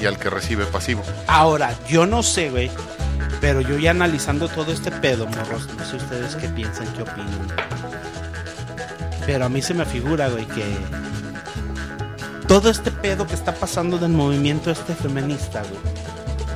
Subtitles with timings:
[0.00, 1.02] y al que recibe pasivo.
[1.26, 2.70] Ahora, yo no sé, güey.
[3.40, 7.46] Pero yo ya analizando todo este pedo, morros, no sé ustedes qué piensan, qué opinan.
[9.26, 10.64] Pero a mí se me figura, güey, que
[12.48, 15.94] todo este pedo que está pasando del movimiento este feminista, güey,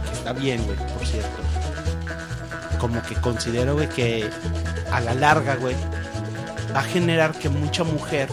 [0.09, 1.43] que está bien, güey, por cierto.
[2.81, 4.29] Como que considero, güey, que
[4.91, 5.77] a la larga, güey,
[6.75, 8.29] va a generar que mucha mujer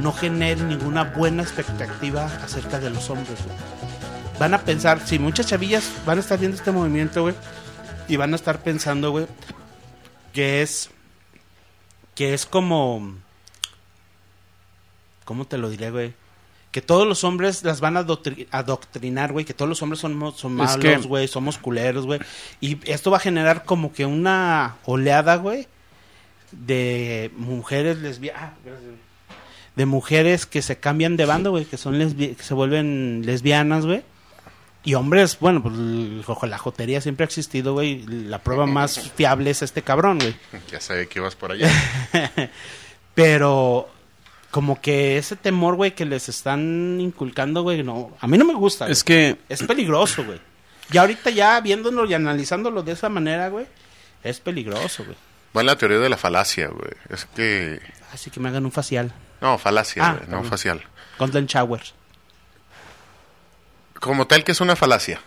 [0.00, 3.56] no genere ninguna buena expectativa acerca de los hombres, güey.
[4.38, 7.34] Van a pensar, si muchas chavillas van a estar viendo este movimiento, güey,
[8.08, 9.26] y van a estar pensando, güey,
[10.32, 10.90] que es
[12.14, 13.14] que es como
[15.24, 16.14] ¿cómo te lo diré, güey?
[16.72, 19.44] Que todos los hombres las van a adoctri- adoctrinar, güey.
[19.44, 21.28] Que todos los hombres son, malos, güey.
[21.28, 22.20] Somos culeros, güey.
[22.62, 25.68] Y esto va a generar como que una oleada, güey.
[26.50, 28.52] De mujeres lesbianas.
[29.76, 31.64] De mujeres que se cambian de bando, güey.
[31.64, 34.02] Que son lesbi- que se vuelven lesbianas, güey.
[34.84, 35.74] Y hombres, bueno, pues
[36.50, 38.02] la jotería siempre ha existido, güey.
[38.06, 40.34] La prueba más fiable es este cabrón, güey.
[40.70, 41.70] Ya sabía que ibas por allá.
[43.14, 43.88] Pero
[44.50, 48.54] como que ese temor, güey, que les están inculcando, güey, no, a mí no me
[48.54, 48.88] gusta.
[48.88, 49.34] Es güey.
[49.34, 50.40] que es peligroso, güey.
[50.92, 53.66] Y ahorita ya viéndolo y analizándolo de esa manera, güey,
[54.22, 55.16] es peligroso, güey.
[55.56, 56.90] Va en la teoría de la falacia, güey.
[57.10, 57.80] Es que...
[58.12, 59.12] Así que me hagan un facial.
[59.42, 60.82] No, falacia, Ah, no facial.
[61.18, 61.94] Golden Showers.
[64.00, 65.20] Como tal que es una falacia.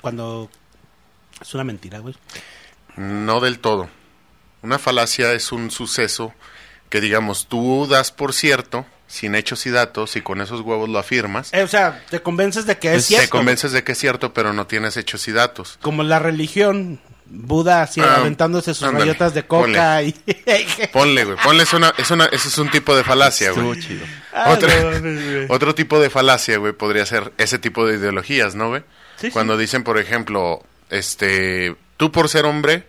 [0.00, 0.50] Cuando
[1.40, 2.14] es una mentira, güey.
[2.96, 3.88] No del todo.
[4.62, 6.32] Una falacia es un suceso
[6.88, 10.98] que, digamos, tú das por cierto, sin hechos y datos, y con esos huevos lo
[10.98, 11.52] afirmas.
[11.52, 13.30] Eh, o sea, te convences de que es te cierto.
[13.30, 15.78] convences de que es cierto, pero no tienes hechos y datos.
[15.82, 17.00] Como la religión.
[17.26, 20.14] Buda así Ah, aventándose sus ándale, rayotas de coca y...
[20.92, 21.36] Ponle, güey.
[21.42, 23.80] Ponle, es una, es una, ese es un tipo de falacia, güey.
[23.80, 24.04] chido.
[24.32, 25.54] Ah, no.
[25.54, 28.82] Otro tipo de falacia, güey, podría ser ese tipo de ideologías, ¿no, güey?
[29.16, 29.30] Sí, sí.
[29.32, 32.86] Cuando dicen, por ejemplo, este, tú por ser hombre,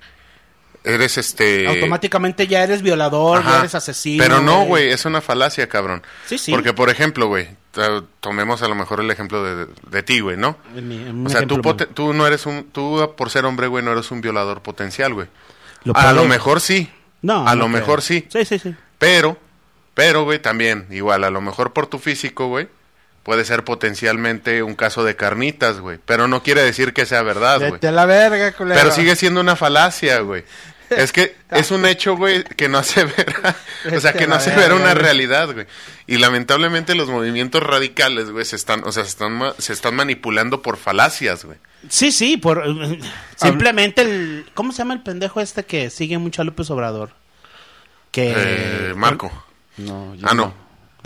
[0.85, 1.67] eres este...
[1.67, 4.23] Automáticamente ya eres violador, ya eres asesino.
[4.23, 6.03] Pero no, güey, es una falacia, cabrón.
[6.27, 6.51] Sí, sí.
[6.51, 7.49] Porque, por ejemplo, güey,
[8.21, 10.57] tomemos a lo mejor el ejemplo de, de ti, güey, ¿no?
[10.73, 11.59] Mi- O sea, tú,
[11.93, 12.65] tú no eres un...
[12.71, 15.27] Tú, por ser hombre, güey, no eres un violador potencial, güey.
[15.83, 16.89] Lo a lo mejor sí.
[17.21, 17.79] No, A no lo creo.
[17.79, 18.25] mejor sí.
[18.31, 18.75] Sí, sí, sí.
[18.97, 19.37] Pero,
[19.93, 22.67] pero, güey, también, igual, a lo mejor por tu físico, güey,
[23.23, 25.99] puede ser potencialmente un caso de carnitas, güey.
[26.05, 27.79] Pero no quiere decir que sea verdad, güey.
[27.81, 28.79] La verga, culero.
[28.79, 30.43] Pero sigue siendo una falacia, güey.
[30.89, 33.35] Es que es un hecho, güey, que no hace ver,
[33.95, 35.65] o sea, que a no hace ver una realidad, güey.
[36.07, 39.95] Y lamentablemente los movimientos radicales, güey, se están, o sea, se están, ma- se están
[39.95, 41.57] manipulando por falacias, güey.
[41.89, 42.63] Sí, sí, por...
[43.35, 44.45] Simplemente el...
[44.53, 47.11] ¿Cómo se llama el pendejo este que sigue mucho a López Obrador?
[48.11, 48.33] Que...
[48.35, 49.31] Eh, Marco.
[49.77, 50.45] No, yo Ah, no.
[50.45, 50.53] No,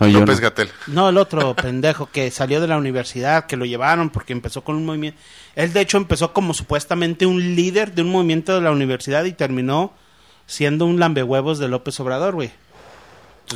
[0.08, 0.42] yo López no.
[0.42, 0.68] Gatel.
[0.88, 4.76] No, el otro pendejo que salió de la universidad, que lo llevaron porque empezó con
[4.76, 5.18] un movimiento.
[5.56, 9.32] Él, de hecho, empezó como supuestamente un líder de un movimiento de la universidad y
[9.32, 9.92] terminó
[10.46, 12.50] siendo un lambehuevos de López Obrador, güey.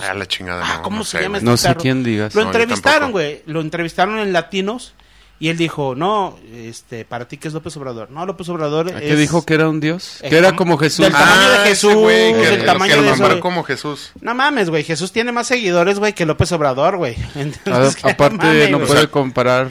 [0.03, 0.65] Ah, la chingada.
[0.66, 1.38] Ah, no, ¿cómo no se sé, llama güey.
[1.38, 2.34] este No sé quién digas.
[2.34, 3.43] Lo No, entrevistaron, güey.
[3.47, 4.94] Lo entrevistaron en Latinos
[5.41, 8.11] y él dijo, no, este, para ti, ¿qué es López Obrador?
[8.11, 9.03] No, López Obrador ¿A es...
[9.03, 10.19] ¿Qué dijo que era un dios?
[10.21, 11.05] Que era como- Jesús.
[11.05, 14.12] del tamaño de ese Jesús, que, del que tamaño de eso, como Jesús.
[14.21, 14.84] No mames, güey.
[14.84, 17.17] Jesús tiene más seguidores, güey, que López Obrador, güey.
[17.34, 19.71] A- Entonces, que aparte, mames, no puede comparar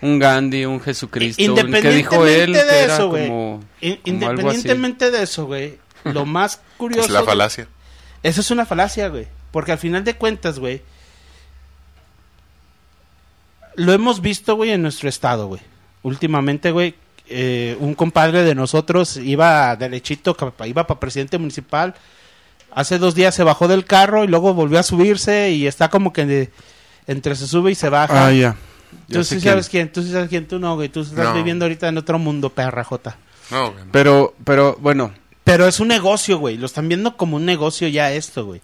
[0.00, 1.42] un Gandhi, un Jesucristo.
[1.42, 3.32] Independientemente que dijo él de que eso, güey.
[4.04, 5.78] Independientemente de eso, güey.
[6.04, 7.06] Lo más curioso.
[7.06, 7.66] Es la falacia.
[8.22, 9.26] Eso es una falacia, güey.
[9.50, 10.82] Porque al final de cuentas, güey.
[13.78, 15.60] Lo hemos visto, güey, en nuestro estado, güey.
[16.02, 16.94] Últimamente, güey.
[17.30, 20.34] eh, un compadre de nosotros iba derechito,
[20.64, 21.94] iba para presidente municipal.
[22.72, 26.12] Hace dos días se bajó del carro y luego volvió a subirse y está como
[26.14, 26.50] que de-
[27.06, 28.26] entre se sube y se baja.
[28.28, 28.56] Ah, ya.
[29.10, 29.42] Tú sí quién.
[29.52, 30.88] sabes quién, tú sí sabes quién, tú no, güey.
[30.88, 31.34] Tú estás No.
[31.34, 33.18] viviendo ahorita en otro mundo, perra jota.
[33.50, 33.84] No, güey.
[33.92, 35.12] Pero, pero, bueno,
[35.44, 36.56] Pero es un negocio, güey.
[36.56, 38.60] Lo están viendo como un negocio ya esto, güey.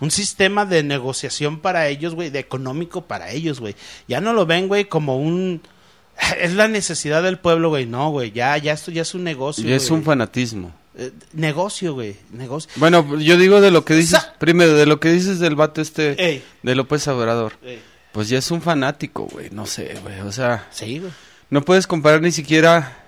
[0.00, 2.30] Un sistema de negociación para ellos, güey.
[2.30, 3.74] De económico para ellos, güey.
[4.08, 5.62] Ya no lo ven, güey, como un...
[6.40, 7.86] Es la necesidad del pueblo, güey.
[7.86, 8.32] No, güey.
[8.32, 10.72] Ya, ya esto ya es un negocio, ya es un fanatismo.
[10.96, 12.16] Eh, negocio, güey.
[12.32, 12.70] Negocio.
[12.76, 15.80] Bueno, yo digo de lo que dices, Sa- primero, de lo que dices del vato
[15.80, 17.54] este, Ey, de López Obrador.
[17.64, 17.80] ey.
[18.12, 21.10] Pues ya es un fanático, güey, no sé, güey, o sea, Sí, güey.
[21.48, 23.01] no puedes comparar ni siquiera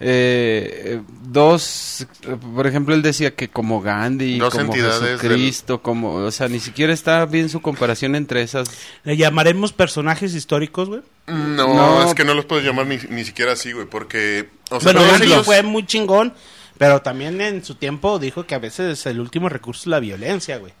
[0.00, 2.06] eh, dos,
[2.54, 6.48] por ejemplo, él decía que como Gandhi, Dos como entidades del- Jesucristo, como, o sea,
[6.48, 8.68] ni siquiera está bien su comparación entre esas.
[9.04, 11.00] Le llamaremos personajes históricos, güey.
[11.26, 12.08] No, No.
[12.08, 14.48] es que no los puedes llamar ni, ni siquiera así, güey, porque...
[14.70, 16.32] O sea, Bueno, Gandhi ellos- fue muy chingón.
[16.78, 20.56] Pero también en su tiempo dijo que a veces el último recurso es la violencia,
[20.56, 20.72] güey.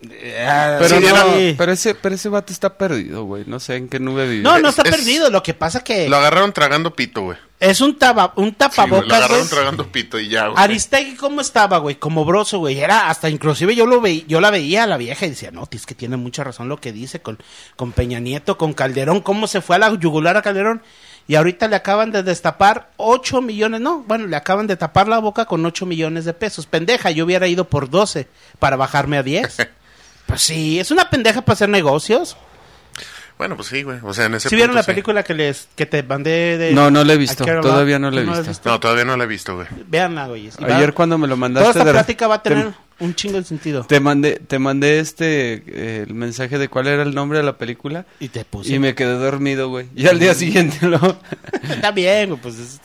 [0.00, 1.54] Pero, Sí, no, sí.
[1.58, 3.44] pero, ese, pero ese vato está perdido, güey.
[3.46, 4.42] No sé en qué nube vive.
[4.42, 5.30] No, no Es- está es- perdido.
[5.30, 7.38] Lo que pasa que Lo agarraron tragando pito, güey.
[7.60, 10.62] es un, taba, un Sí, güey, lo tapabocas, agarraron tragando pito y ya, güey.
[10.62, 11.96] Aristegui, ¿cómo estaba, güey?
[11.96, 12.78] Como broso, güey.
[12.80, 15.68] Era hasta inclusive yo lo veía, yo la veía a la vieja y decía, no,
[15.70, 17.38] es que tiene mucha razón lo que dice con,
[17.76, 20.82] con Peña Nieto, con Calderón, cómo se fue a la yugular a Calderón.
[21.28, 25.20] Y ahorita le acaban de destapar 8 millones, no, bueno, le acaban de tapar la
[25.20, 26.66] boca con 8 millones de pesos.
[26.66, 28.26] Pendeja, yo hubiera ido por 12
[28.58, 29.56] para bajarme a 10.
[30.26, 32.36] pues sí, es una pendeja para hacer negocios.
[33.38, 33.98] Bueno, pues sí, güey.
[34.02, 34.90] O sea, en ese ¿Sí vieron punto la sí.
[34.92, 37.44] película que les que te mandé de No, no la he visto.
[37.44, 38.70] Todavía no la he visto.
[38.70, 39.66] No, todavía no la he visto, güey.
[39.88, 40.46] Véanla, güey.
[40.46, 41.70] Y va- Ayer cuando me lo mandaste...
[41.70, 43.84] Toda esta de- plática va a tener te- un chingo de sentido.
[43.84, 47.56] Te mandé, te mandé este eh, el mensaje de cuál era el nombre de la
[47.58, 48.74] película Y te puse.
[48.74, 49.88] y me quedé dormido, güey.
[49.96, 51.00] Y al día siguiente lo.
[51.68, 52.58] Está bien, güey, pues.
[52.58, 52.80] es-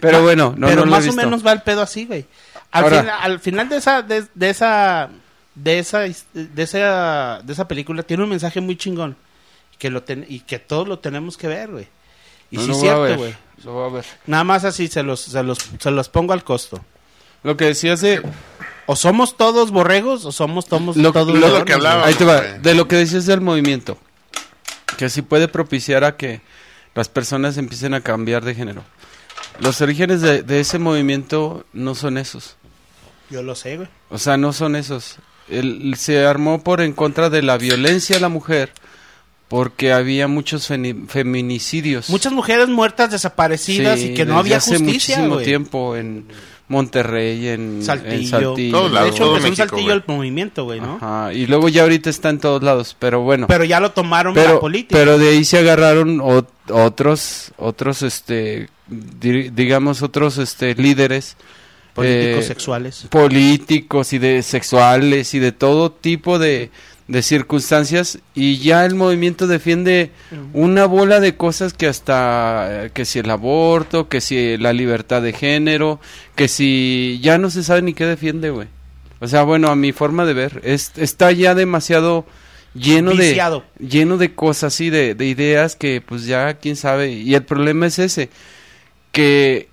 [0.00, 1.22] Pero bueno, no, pero no lo he más o visto.
[1.22, 2.26] menos va el pedo así, güey.
[2.72, 5.08] Al, al final de esa, de, de esa,
[5.54, 9.16] de esa, de esa, de esa película tiene un mensaje muy chingón
[9.78, 11.88] que lo ten- y que todos lo tenemos que ver, güey.
[12.50, 13.34] Y No, sí lo cierto, güey.
[13.64, 14.04] lo voy a ver.
[14.26, 16.80] Nada más así se los, se los, se los pongo al costo.
[17.42, 18.22] Lo que decías de
[18.86, 22.06] O somos todos borregos o somos todos, Lo- todos lo que hablaba.
[22.06, 22.38] Ahí te va.
[22.40, 22.58] güey.
[22.60, 23.98] De lo que decías del movimiento.
[24.96, 26.40] Que sí puede propiciar a que
[26.94, 28.84] las personas empiecen a cambiar de género.
[29.60, 32.56] Los orígenes de, de ese movimiento no son esos.
[33.30, 33.88] Yo lo sé, güey.
[34.10, 35.16] O sea, no son esos.
[35.48, 38.72] El- se armó por en contra de la violencia a la mujer
[39.48, 42.08] porque había muchos feminicidios.
[42.10, 45.44] Muchas mujeres muertas desaparecidas Sí, y que no había hace justicia, muchísimo güey.
[45.44, 46.24] tiempo en
[46.66, 48.28] Monterrey, en en Saltillo.
[48.30, 48.76] Saltillo.
[48.78, 50.96] Todos lados, de hecho, todo empezó en Saltillo el movimiento, güey, ¿no?
[50.96, 53.46] Ajá, y luego ya ahorita está en todos lados, pero bueno.
[53.46, 54.96] Pero ya lo tomaron la pero, política.
[54.98, 61.36] pero de ahí se agarraron ot- otros, otros, este, di- digamos, otros, este, líderes.
[61.94, 63.06] Políticos eh, sexuales.
[63.10, 66.70] políticos y de sexuales y de todo tipo de,
[67.06, 70.10] de circunstancias y ya el movimiento defiende
[70.52, 75.22] una bola de cosas que hasta eh, que si el aborto, que si la libertad
[75.22, 76.00] de género,
[76.34, 78.68] que si ya no se sabe ni qué defiende, güey.
[79.20, 82.26] O sea, bueno, a mi forma de ver, es, está ya demasiado
[82.74, 83.62] lleno Viciado.
[83.78, 87.44] de lleno de cosas y de, de ideas que pues ya quién sabe y el
[87.44, 88.30] problema es ese
[89.12, 89.68] que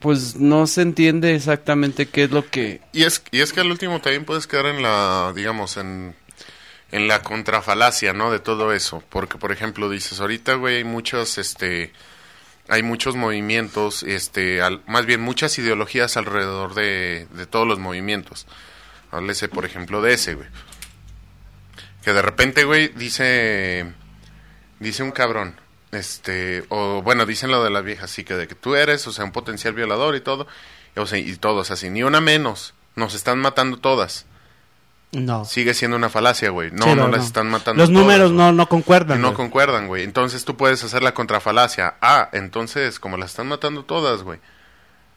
[0.00, 3.70] pues no se entiende exactamente qué es lo que Y es, y es que al
[3.70, 6.14] último también puedes quedar en la, digamos, en,
[6.90, 8.32] en la contrafalacia, ¿no?
[8.32, 9.04] De todo eso.
[9.10, 11.92] Porque, por ejemplo, dices, ahorita, güey, hay muchos, este,
[12.68, 18.46] hay muchos movimientos, este, al- más bien muchas ideologías alrededor de, de todos los movimientos.
[19.12, 20.48] Háblese, por ejemplo, de ese, güey.
[22.04, 23.92] Que de repente, güey, dice,
[24.78, 25.56] dice un cabrón,
[25.92, 29.12] este, o bueno, dicen lo de las viejas, así que de que tú eres, o
[29.12, 30.46] sea, un potencial violador y todo,
[30.96, 34.26] o sea, y todos así, ni una menos, nos están matando todas.
[35.12, 35.44] No.
[35.44, 36.70] Sigue siendo una falacia, güey.
[36.70, 39.20] No, Sí, no, las están matando Los todas, números no, no concuerdan.
[39.20, 39.36] No güey.
[39.38, 40.04] concuerdan, güey.
[40.04, 41.96] Entonces tú puedes hacer la contrafalacia.
[42.00, 44.38] Ah, entonces, como las están matando todas, güey.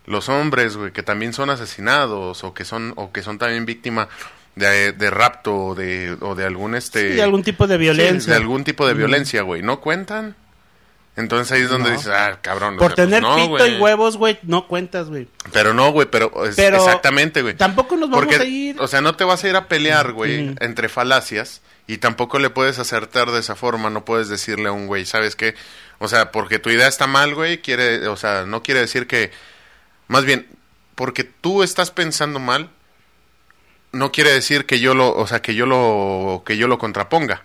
[0.08, 4.10] Los hombres, güey, que también son asesinados o que son o que son también víctima
[4.56, 7.80] de, de rapto o de, o de algún este Sí, de algún tipo de Sí,
[7.82, 8.34] violencia.
[8.34, 9.62] de algún tipo de violencia, güey.
[9.62, 10.36] ¿No cuentan?
[11.16, 11.96] Entonces ahí es donde No.
[11.96, 12.76] dices, ah, cabrón.
[12.76, 15.28] o Por pues tener no, pito y huevos, güey, no cuentas, güey.
[15.52, 17.54] Pero no, güey, pero, exactamente, güey.
[17.56, 18.80] Tampoco nos vamos Porque, a ir.
[18.80, 22.50] o sea, no te vas a ir a pelear, güey, entre falacias y tampoco le
[22.50, 25.54] puedes acertar de esa forma, no puedes decirle a un güey, ¿sabes qué?
[26.00, 29.32] O sea, porque tu idea está mal, güey, quiere, o sea, no quiere decir que,
[30.08, 30.48] más bien,
[30.96, 32.70] porque tú estás pensando mal,
[33.92, 37.44] no quiere decir que yo lo, o sea, que yo lo, que yo lo contraponga,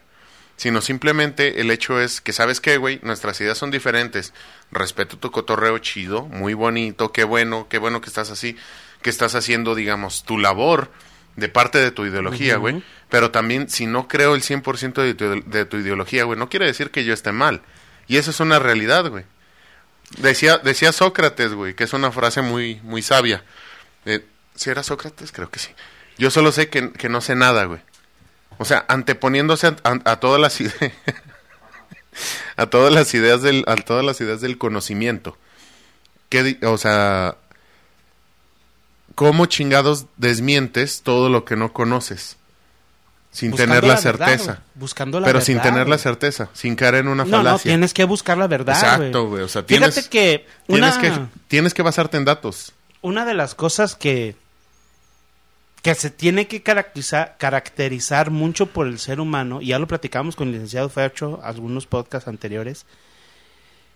[0.58, 2.98] sino simplemente el hecho es que, ¿sabes qué, güey?
[3.04, 4.34] Nuestras ideas son diferentes,
[4.72, 8.56] respeto tu cotorreo chido, muy bonito, qué bueno, qué bueno que estás así,
[9.00, 10.90] que estás haciendo, digamos, tu labor
[11.36, 15.48] de parte de tu ideología, güey, pero también si no creo el 100% de tu,
[15.48, 17.62] de tu ideología, güey, no quiere decir que yo esté mal,
[18.08, 19.24] y eso es una realidad, güey.
[20.18, 23.44] Decía, decía Sócrates, güey, que es una frase muy, muy sabia.
[24.06, 24.24] Eh,
[24.56, 25.30] ¿Si era Sócrates?
[25.30, 25.70] Creo que sí.
[26.16, 27.80] Yo solo sé que, que no sé nada, güey.
[28.58, 30.92] O sea, anteponiéndose a, a- a todas las ideas,
[32.56, 35.36] a todas las ideas del, a todas las ideas del conocimiento.
[36.28, 37.36] ¿Qué o sea,
[39.14, 42.36] ¿cómo chingados desmientes todo lo que no conoces?
[43.30, 44.52] Sin Buscando tener la, verdad, certeza.
[44.54, 44.64] güey.
[44.74, 45.46] Buscando la Pero verdad.
[45.46, 47.70] sin tener la certeza, sin caer en una No, no, falacia.
[47.70, 49.42] tienes que buscar la verdad, Exacto, güey.
[49.42, 52.72] O sea, Fíjate tienes, que una, tienes que tienes que basarte en datos.
[53.02, 54.34] una de las cosas que
[55.82, 60.36] que se tiene que caracterizar, caracterizar mucho por el ser humano, y ya lo platicamos
[60.36, 62.86] con el licenciado Fercho, algunos podcasts anteriores,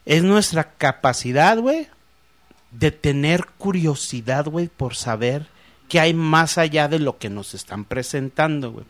[0.04, 1.88] es nuestra capacidad, güey,
[2.70, 5.46] de tener curiosidad, güey, por saber
[5.88, 8.86] qué hay más allá de lo que nos están presentando, güey.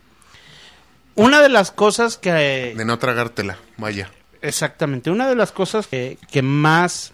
[1.14, 2.30] Una de las cosas que...
[2.76, 4.10] De no tragártela, vaya.
[4.40, 7.12] Exactamente, una de las cosas que, que más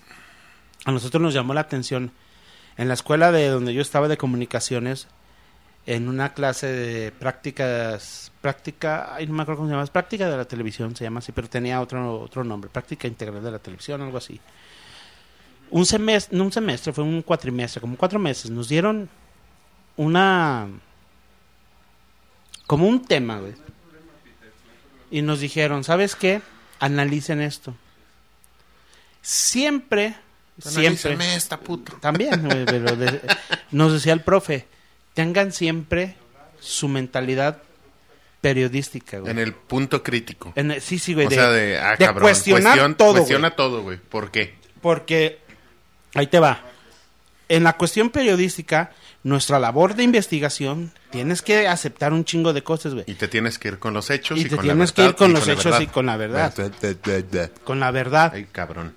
[0.85, 2.13] a nosotros nos llamó la atención
[2.77, 5.09] en la escuela de donde yo estaba de comunicaciones,
[5.91, 10.29] en una clase de prácticas, práctica, ay, no me acuerdo cómo se llama, es práctica
[10.29, 13.59] de la televisión, se llama así, pero tenía otro, otro nombre, práctica integral de la
[13.59, 14.39] televisión, algo así.
[15.71, 19.09] Un semestre, no un semestre, fue un cuatrimestre, como cuatro meses, nos dieron
[19.97, 20.69] una,
[22.67, 23.55] como un tema, güey.
[25.11, 26.43] Y nos dijeron, ¿sabes qué?
[26.81, 27.75] Analicen esto.
[29.23, 30.17] Siempre,
[30.59, 31.95] siempre, esta puto.
[32.01, 33.23] también, güey, pero de-
[33.71, 34.67] nos decía el profe,
[35.19, 36.15] tengan siempre
[36.61, 37.61] su mentalidad
[38.41, 39.33] periodística, güey.
[39.33, 40.53] En el punto crítico.
[40.55, 41.27] En el- sí, sí, güey.
[41.27, 43.57] o de- sea, de, ah, de cabrón, cuestionar cuestión- todo, Cuestiona güey.
[43.57, 43.99] todo, güey.
[43.99, 44.55] ¿Por qué?
[44.81, 45.41] Porque,
[46.15, 46.61] ahí te va.
[47.49, 48.93] En la cuestión periodística,
[49.25, 53.05] nuestra labor de investigación, tienes que aceptar un chingo de cosas, güey.
[53.09, 55.03] Y te tienes que ir con los hechos y, Y te con la tienes que
[55.03, 55.81] verdad ir con los la hechos verdad.
[55.81, 56.55] y con la verdad.
[56.57, 57.51] Da, da, da, da.
[57.65, 58.31] Con la verdad.
[58.35, 58.95] Ay, cabrón.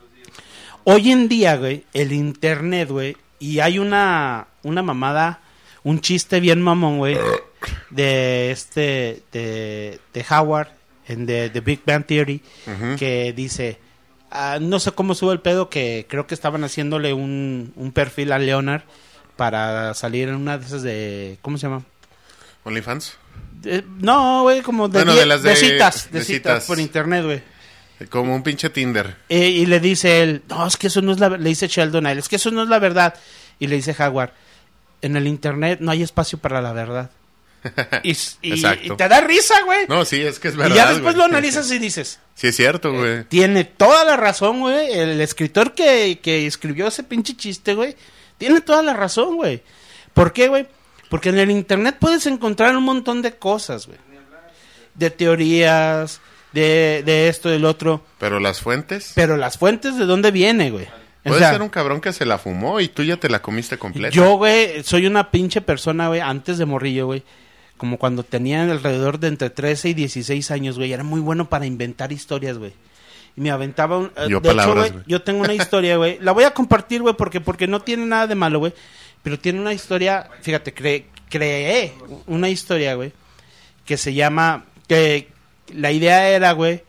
[0.83, 5.40] Hoy en día, güey, el internet, güey, y hay una, una mamada,
[5.83, 7.17] un chiste bien mamón, güey,
[7.89, 10.69] de este, de, de Howard,
[11.07, 12.41] en The, The Big Bang Theory,
[12.97, 13.79] que dice,
[14.29, 18.31] ah, no sé cómo sube el pedo, que creo que estaban haciéndole un, un perfil
[18.31, 18.83] a Leonard
[19.35, 21.83] para salir en una de esas de, ¿cómo se llama?
[22.63, 23.17] ¿OnlyFans?
[23.61, 26.65] De- no, güey, como de, Bueno, de las de- citas, de, citas citas.
[26.65, 27.41] por internet, güey.
[28.09, 29.15] Como un pinche Tinder.
[29.29, 32.05] Eh, y le dice él, no, es que eso no es la le dice Sheldon
[32.07, 33.13] a él, es que eso no es la verdad.
[33.59, 34.31] Y le dice Howard,
[35.01, 37.09] en el internet no hay espacio para la verdad.
[38.03, 38.93] Y, y- Exacto.
[38.93, 39.85] y te da risa, güey.
[39.87, 40.73] No, sí, es que es verdad.
[40.73, 41.17] y ya después güey.
[41.17, 43.23] lo analizas y dices, Sí, es cierto, güey.
[43.25, 44.91] tiene toda la razón, güey.
[44.91, 47.95] El escritor que, que escribió ese pinche chiste, güey,
[48.39, 49.61] tiene toda la razón, güey.
[50.15, 50.67] ¿Por qué, güey?
[51.09, 53.99] Porque en el internet puedes encontrar un montón de cosas, güey.
[54.95, 56.19] De teorías,
[56.53, 58.03] de, de esto, del otro.
[58.17, 59.11] Pero las fuentes.
[59.15, 60.87] Pero las fuentes, ¿de dónde viene, güey?
[61.23, 63.41] O Puede sea, ser un cabrón que se la fumó y tú ya te la
[63.41, 64.09] comiste completa.
[64.09, 67.23] Yo, güey, soy una pinche persona, güey, antes de morrillo, güey.
[67.77, 70.93] Como cuando tenía alrededor de entre 13 y 16 años, güey.
[70.93, 72.73] Era muy bueno para inventar historias, güey.
[73.35, 74.11] Y me aventaba un...
[74.17, 75.03] eh, Yo de palabras, hecho, güey, güey.
[75.07, 76.17] yo tengo una historia, güey.
[76.21, 78.73] La voy a compartir, güey, porque, porque no tiene nada de malo, güey.
[79.23, 81.93] Pero tiene una historia, fíjate, cre- creé
[82.27, 83.13] una historia, güey,
[83.85, 84.65] que se llama...
[84.87, 85.29] que
[85.73, 86.83] La idea era, güey,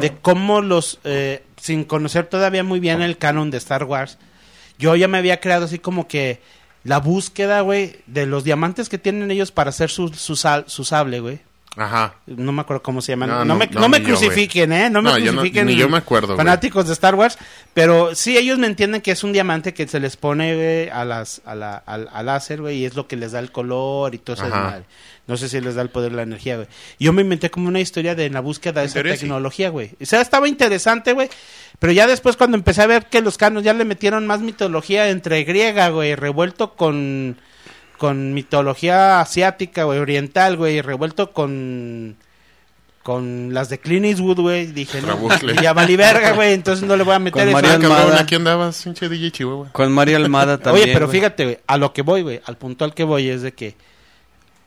[0.00, 1.00] de cómo los...
[1.04, 4.18] eh, sin conocer todavía muy bien el canon de Star Wars,
[4.78, 6.40] yo ya me había creado así como que
[6.84, 10.84] la búsqueda, güey, de los diamantes que tienen ellos para hacer su, su, sal- su
[10.84, 11.40] sable, güey.
[11.76, 12.14] Ajá.
[12.26, 13.28] No me acuerdo cómo se llaman.
[13.28, 14.88] No, No, no, me, no, no me yo, crucifiquen, ¿eh?
[14.88, 15.66] No me No, yo no- crucifiquen.
[15.66, 16.38] ni yo me acuerdo, güey.
[16.38, 17.36] Fanáticos de Star Wars.
[17.74, 21.04] Pero sí, ellos me entienden que es un diamante que se les pone, güey, a
[21.04, 24.14] las, a la, al, al láser, güey, y es lo que les da el color
[24.14, 24.46] y todo eso.
[25.26, 26.68] No sé si les da el poder de la energía, güey.
[27.00, 29.90] Yo me inventé como una historia de la búsqueda de esa tecnología, güey.
[30.00, 31.28] O sea, estaba interesante, güey.
[31.80, 35.08] Pero ya después cuando empecé a ver que los canos ya le metieron más mitología
[35.10, 37.36] entre griega, güey, revuelto con
[37.98, 42.16] con mitología asiática, güey, oriental, güey, revuelto con
[43.06, 45.16] con las de Clint Eastwood, güey, dije, no,
[45.62, 47.52] ya valí verga, güey, entonces no le voy a meter Con eso.
[47.52, 48.20] María cabrón, Almada.
[48.20, 49.68] aquí andabas, pinche DJ Chihuahua.
[49.70, 50.86] Con María Almada también.
[50.86, 53.42] Oye, pero fíjate, güey, a lo que voy, güey, al punto al que voy es
[53.42, 53.76] de que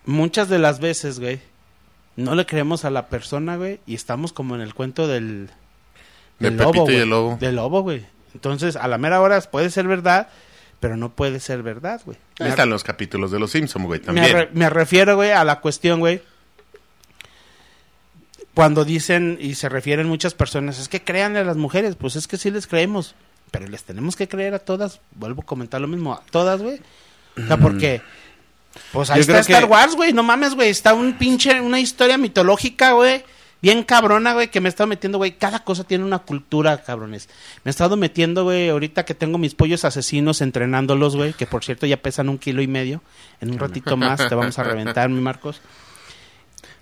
[0.05, 1.41] muchas de las veces, güey,
[2.15, 5.49] no le creemos a la persona, güey, y estamos como en el cuento del,
[6.39, 7.37] De del Pepito y el lobo.
[7.41, 8.05] Del lobo, güey.
[8.33, 10.29] Entonces, a la mera hora puede ser verdad,
[10.79, 12.17] pero no puede ser verdad, güey.
[12.39, 14.31] Ahí Me- están los capítulos de los Simpsons, güey, me, también.
[14.31, 16.21] re- me refiero, güey, a la cuestión, güey.
[18.53, 22.27] Cuando dicen y se refieren muchas personas, es que crean a las mujeres, pues es
[22.27, 23.15] que sí les creemos,
[23.51, 24.99] pero les tenemos que creer a todas.
[25.15, 26.81] Vuelvo a comentar lo mismo, a todas, güey.
[27.41, 28.01] O sea, porque
[28.91, 31.79] pues ahí Yo está que- Star Wars, güey, no mames, güey, está un pinche una
[31.79, 33.23] historia mitológica, güey.
[33.61, 35.37] Bien cabrona, güey, que me he estado metiendo, güey.
[35.37, 37.27] Cada cosa tiene una cultura, cabrones.
[37.63, 41.33] Me he estado metiendo, güey, ahorita que tengo mis pollos asesinos entrenándolos, güey.
[41.33, 43.01] Que por cierto ya pesan un kilo y medio.
[43.41, 45.61] En un ratito más te vamos a reventar, mi Marcos.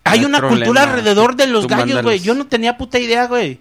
[0.03, 0.65] Hay una problema.
[0.65, 2.19] cultura alrededor de los Tú gallos, güey.
[2.19, 3.59] Yo no tenía puta idea, güey.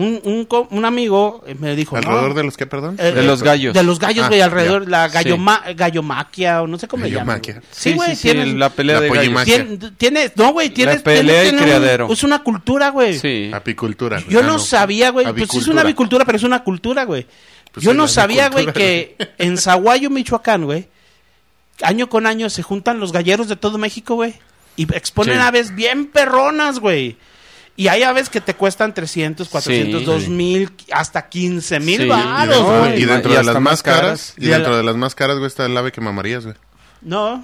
[0.00, 1.96] Un, un, co- un amigo eh, me dijo...
[1.96, 2.96] ¿Alrededor no, de los que, perdón?
[2.98, 3.74] eh, De eh, los gallos.
[3.74, 4.84] De los gallos, Ah, güey, alrededor.
[4.84, 4.88] ya.
[4.90, 5.14] La Sí.
[5.14, 7.40] galloma, gallomaquia o no sé cómo le llaman.
[7.40, 7.54] Gallomaquia.
[7.54, 7.66] güey.
[7.70, 8.46] Sí, güey, sí, tiene...
[8.54, 9.24] la pelea La de gallos.
[9.24, 9.66] pollimaquia.
[9.98, 12.12] Tiene- no, güey, tiene, La pelea tiene- y tiene un- criadero.
[12.12, 13.18] es una cultura, güey.
[13.18, 13.50] Sí.
[13.52, 14.22] Apicultura.
[14.28, 15.26] Yo Ah, no, sabía, güey.
[15.32, 17.26] Pues sí es una avicultura, pero es una cultura, güey.
[17.72, 20.88] Pues Yo no la sabía, güey, avicultura, que en Zaguayo, Michoacán, güey,
[21.82, 24.34] año con año se juntan los galleros de todo México, güey.
[24.76, 25.40] Y exponen Sí.
[25.42, 27.16] aves bien perronas, güey.
[27.76, 30.06] Y hay aves que te cuestan 300, 400, Sí.
[30.06, 32.98] 2000, hasta 15 mil Sí, Y baros, dentro, no, güey.
[32.98, 34.34] y y dentro y de las más caras, caras.
[34.36, 36.56] y Y dentro la- de las más caras, güey, está el ave que mamarías, güey.
[37.00, 37.42] No.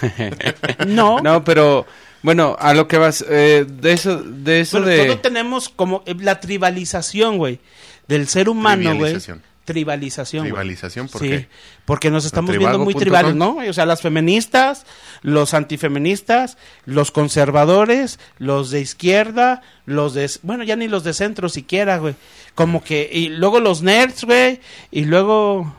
[0.86, 1.20] no.
[1.20, 1.86] No, pero
[2.22, 5.04] bueno, a lo que vas, eh, de eso, de eso Bueno, de...
[5.06, 7.60] todos tenemos como eh, la tribalización, güey,
[8.08, 9.16] del ser humano, güey.
[9.64, 10.44] Tribalización.
[10.44, 11.48] Tribalización, ¿por sí, qué?
[11.86, 13.56] porque nos estamos ¿A viendo muy tribales, ¿no?
[13.56, 14.84] O sea, las feministas,
[15.22, 20.30] los antifeministas, los conservadores, los de izquierda, los de...
[20.42, 22.14] Bueno, ya ni los de centro siquiera, güey.
[22.54, 23.08] Como que...
[23.10, 24.60] Y luego los nerds, güey.
[24.90, 25.74] Y luego...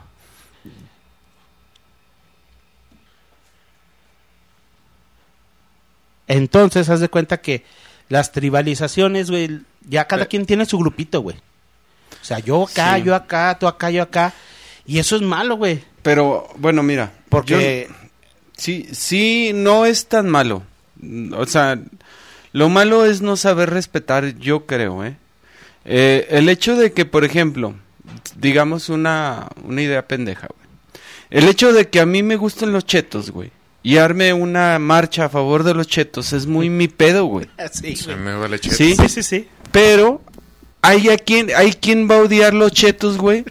[6.26, 7.64] Entonces, haz de cuenta que
[8.08, 11.36] las tribalizaciones, güey, ya cada quien tiene su grupito, güey.
[12.26, 13.04] O sea, yo acá, Sí.
[13.04, 14.32] yo acá, tú acá, yo acá.
[14.84, 15.80] Y eso es malo, güey.
[16.02, 17.12] Pero, bueno, mira.
[17.28, 17.86] Porque...
[17.88, 17.94] yo-
[18.56, 20.64] sí, sí, no es tan malo.
[21.36, 21.78] O sea,
[22.50, 25.14] lo malo es no saber respetar, yo creo, ¿eh?
[25.84, 27.74] Eh, el hecho de que, por ejemplo,
[28.34, 30.66] digamos una, una idea pendeja, güey.
[31.30, 33.52] El hecho de que a mí me gusten los chetos, güey.
[33.84, 37.46] Y arme una marcha a favor de los chetos es muy mi pedo, güey.
[37.72, 38.74] Sí, Se me vale cheto.
[38.74, 38.96] Sí.
[38.96, 39.48] sí, sí, sí.
[39.70, 40.22] Pero
[40.86, 43.44] hay a quien, hay quien va a odiar los chetos, güey.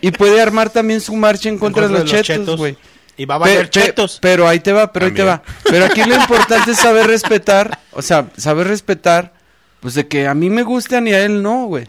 [0.00, 2.76] Y puede armar también su marcha en contra, de los, chetos, güey.
[3.16, 4.18] Y va a valer Pe- pe- chetos.
[4.22, 5.42] Pero ahí te va, pero ahí te va.
[5.64, 9.32] Pero aquí lo importante es saber respetar, o sea, saber respetar,
[9.80, 11.88] pues de que a mí me gustan y a él no, güey.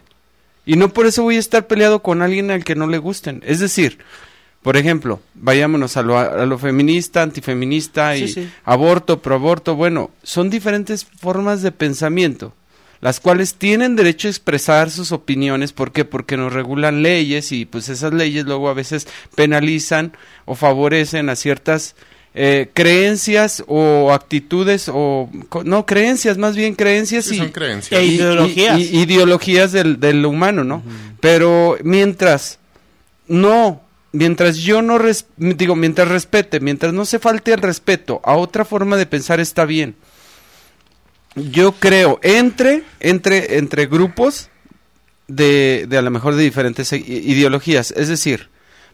[0.65, 3.43] Y no por eso voy a estar peleado con alguien al que no le gusten.
[3.45, 3.99] Es decir,
[4.63, 8.49] por ejemplo, vayámonos a lo, a lo feminista, antifeminista y Sí, sí.
[8.65, 9.75] aborto, proaborto.
[9.75, 12.53] Bueno, son diferentes formas de pensamiento,
[13.01, 15.71] las cuales tienen derecho a expresar sus opiniones.
[15.71, 16.03] ¿Por qué?
[16.05, 20.11] Porque nos regulan leyes y pues esas leyes luego a veces penalizan
[20.45, 21.95] o favorecen a ciertas
[22.35, 25.29] eh, creencias o actitudes o
[25.63, 27.99] no creencias más bien creencias Sí, y son creencias.
[27.99, 28.79] E ideologías.
[28.79, 30.83] y- y- ideologías del, del humano no
[31.19, 32.59] pero mientras
[33.27, 38.35] no mientras yo no res- digo mientras respete mientras no se falte el respeto a
[38.35, 39.95] otra forma de pensar está bien
[41.35, 44.49] yo creo entre entre entre grupos
[45.27, 47.91] de, de a lo mejor de diferentes ideologías.
[47.91, 48.49] Es decir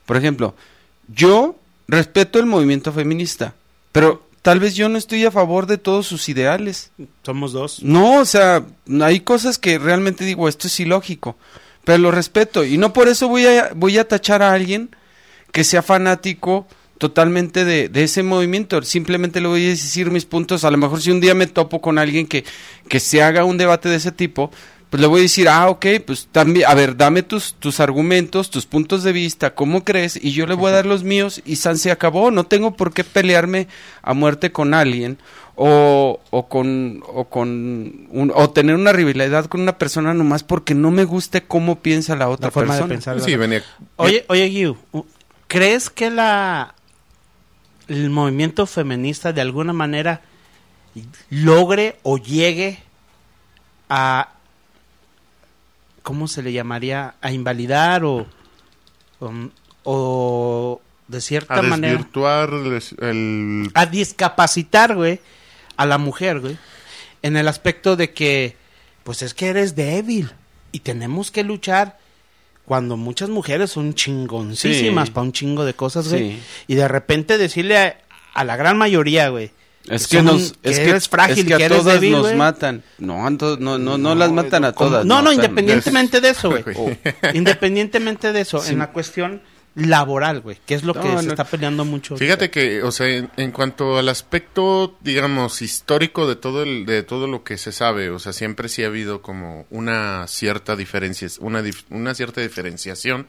[0.06, 0.56] por ejemplo
[1.08, 3.54] yo respeto el movimiento feminista
[3.92, 6.92] pero tal vez yo no estoy a favor de todos sus ideales.
[7.24, 7.82] Somos dos.
[7.82, 8.64] no, o sea,
[9.02, 11.36] hay cosas que realmente digo, esto es ilógico,
[11.84, 12.64] pero lo respeto.
[12.64, 14.96] Y no por eso voy a voy a tachar a alguien
[15.52, 20.64] que sea fanático totalmente de, de ese movimiento, simplemente le voy a decir mis puntos,
[20.64, 22.46] a lo mejor si un día me topo con alguien que,
[22.88, 24.50] que se haga un debate de ese tipo,
[24.90, 28.50] pues le voy a decir, ah, ok, pues también, a ver, dame tus, tus argumentos,
[28.50, 31.58] tus puntos de vista, cómo crees, y yo le voy a dar los míos y
[31.58, 33.68] San se acabó, no tengo por qué pelearme
[34.02, 35.18] a muerte con alguien
[35.58, 40.76] o, o con o con un- o tener una rivalidad con una persona nomás porque
[40.76, 42.94] no me guste cómo piensa la otra La forma de persona.
[43.16, 43.22] pensar.
[43.22, 43.64] Sí, venía.
[43.96, 44.76] Oye, oye, Gui,
[45.48, 46.75] ¿crees que la
[47.88, 50.22] el movimiento feminista de alguna manera
[51.30, 52.80] logre o llegue
[53.90, 54.30] a
[56.04, 57.16] ¿cómo se le llamaría?
[57.22, 58.26] a invalidar o
[59.20, 59.32] o,
[59.84, 65.20] o de cierta a manera desvirtuar el- el a discapacitar, güey,
[65.78, 66.58] a la mujer, güey,
[67.22, 68.58] en el aspecto de que,
[69.04, 70.32] pues es que eres débil
[70.72, 72.00] y tenemos que luchar
[72.66, 75.12] cuando muchas mujeres son chingoncísimas Sí.
[75.14, 76.40] para un chingo de cosas, güey, Sí.
[76.68, 77.98] y de repente decirle a,
[78.34, 79.52] a la gran mayoría, güey,
[79.88, 81.94] Es que son- nos que es que, eres frágil, es que a que eres todas
[82.02, 82.84] débil, nos matan.
[82.98, 85.06] No, to- no, no, no, las matan a todas.
[85.06, 86.64] no, no, independientemente de eso, güey.
[86.64, 86.98] Güey.
[87.36, 88.74] Independientemente de eso, Sí.
[88.74, 89.42] en la cuestión
[89.76, 92.16] laboral, güey, que es lo que No, se está peleando mucho.
[92.18, 97.04] Fíjate que, o sea, en, en cuanto al aspecto, digamos, histórico de todo el, de
[97.04, 101.28] todo lo que se sabe, o sea, siempre sí ha habido como una cierta diferencia,
[101.40, 103.28] una, dif- una cierta diferenciación,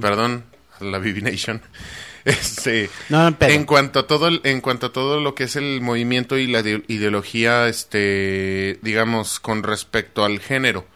[0.00, 0.44] perdón,
[0.80, 1.62] la Vivination,
[2.24, 5.80] este, No, en cuanto a todo, el- en cuanto a todo lo que es el
[5.80, 10.86] movimiento y la ide- ideología, este, digamos, con respecto al género.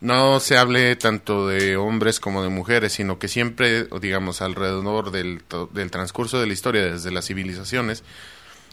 [0.00, 5.42] No se hable tanto de hombres como de mujeres, sino que siempre, digamos, alrededor del,
[5.72, 8.04] del transcurso de la historia, desde las civilizaciones,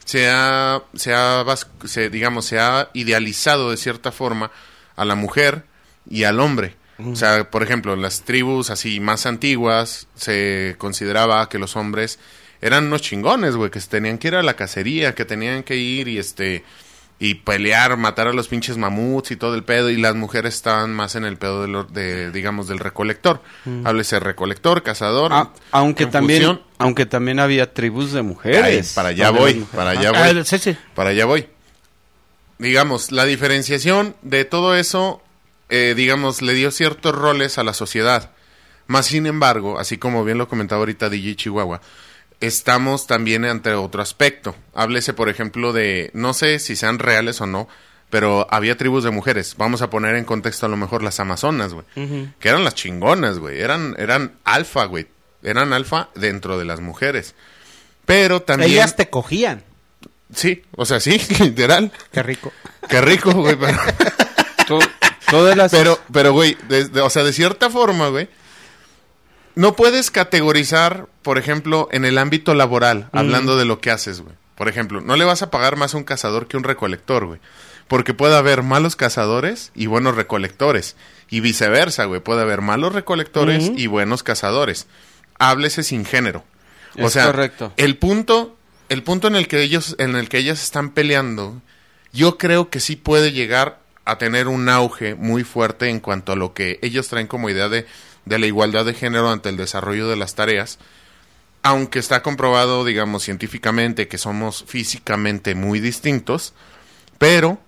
[0.05, 1.43] se ha, se ha,
[1.83, 4.51] se, digamos, se ha idealizado de cierta forma
[4.95, 5.65] a la mujer
[6.07, 6.75] y al hombre.
[7.03, 12.19] O sea, por ejemplo, en las tribus así más antiguas se consideraba que los hombres
[12.61, 16.07] eran unos chingones, güey, que tenían que ir a la cacería, que tenían que ir
[16.07, 16.63] y este
[17.17, 20.93] y pelear, matar a los pinches mamuts y todo el pedo y las mujeres estaban
[20.93, 23.41] más en el pedo de, lo- de digamos del recolector.
[23.85, 25.31] Háblese recolector, cazador.
[25.33, 26.61] Ah, aunque también fusión.
[26.77, 28.93] aunque también había tribus de Ay, mujeres.
[28.93, 30.43] para allá voy, para allá Ah, voy.
[30.45, 30.77] sí, sí.
[30.93, 31.47] Para allá voy.
[32.57, 35.21] Digamos, la diferenciación de todo eso,
[35.69, 38.31] eh, digamos, le dio ciertos roles a la sociedad.
[38.87, 41.81] Más sin embargo, así como bien lo comentaba ahorita DJ Chihuahua,
[42.41, 44.55] estamos también ante otro aspecto.
[44.73, 47.67] Háblese, por ejemplo, de, no sé si sean reales o no,
[48.09, 49.55] pero había tribus de mujeres.
[49.57, 51.85] Vamos a poner en contexto a lo mejor las amazonas, güey.
[52.39, 53.59] Que eran las chingonas, güey.
[53.61, 55.07] Eran, eran alfa, güey.
[55.43, 57.35] Eran alfa dentro de las mujeres.
[58.05, 58.71] Pero también...
[58.71, 59.63] Ellas te cogían.
[60.33, 61.91] Sí, o sea, sí, literal.
[62.11, 62.51] Qué rico.
[62.89, 63.55] Qué rico, güey.
[63.55, 63.77] Pero,
[64.67, 64.79] To-
[65.29, 65.71] todas las...
[65.71, 68.27] pero, pero, güey, de- de- o sea, de cierta forma, güey,
[69.55, 74.35] no puedes categorizar, por ejemplo, en el ámbito laboral, hablando de lo que haces, güey.
[74.55, 77.25] Por ejemplo, no le vas a pagar más a un cazador que a un recolector,
[77.25, 77.39] güey.
[77.87, 80.95] Porque puede haber malos cazadores y buenos recolectores.
[81.29, 82.21] Y viceversa, güey.
[82.21, 84.87] Puede haber malos recolectores y buenos cazadores.
[85.39, 86.43] Háblese sin género.
[86.97, 87.73] O Es sea, correcto.
[87.75, 88.55] el punto,
[88.89, 91.61] el punto en el que ellos, en el que ellas están peleando,
[92.13, 96.35] yo creo que sí puede llegar a tener un auge muy fuerte en cuanto a
[96.35, 97.85] lo que ellos traen como idea de,
[98.25, 100.79] de la igualdad de género ante el desarrollo de las tareas.
[101.63, 106.53] Aunque está comprobado, digamos, científicamente que somos físicamente muy distintos,
[107.17, 107.59] pero,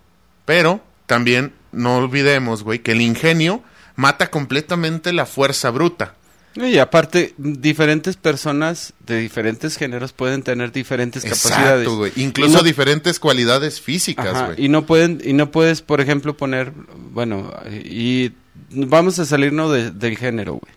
[0.45, 3.63] pero, también no olvidemos, güey, que el ingenio
[3.95, 6.13] mata completamente la fuerza bruta.
[6.55, 11.81] Y aparte, diferentes personas de diferentes géneros pueden tener diferentes capacidades.
[11.83, 12.11] Exacto, güey.
[12.15, 14.65] Incluso no- diferentes cualidades físicas, Ajá, güey.
[14.65, 16.71] y no pueden y no puedes por ejemplo poner
[17.11, 18.31] bueno y
[18.69, 20.73] vamos a salirnos de- del género güey.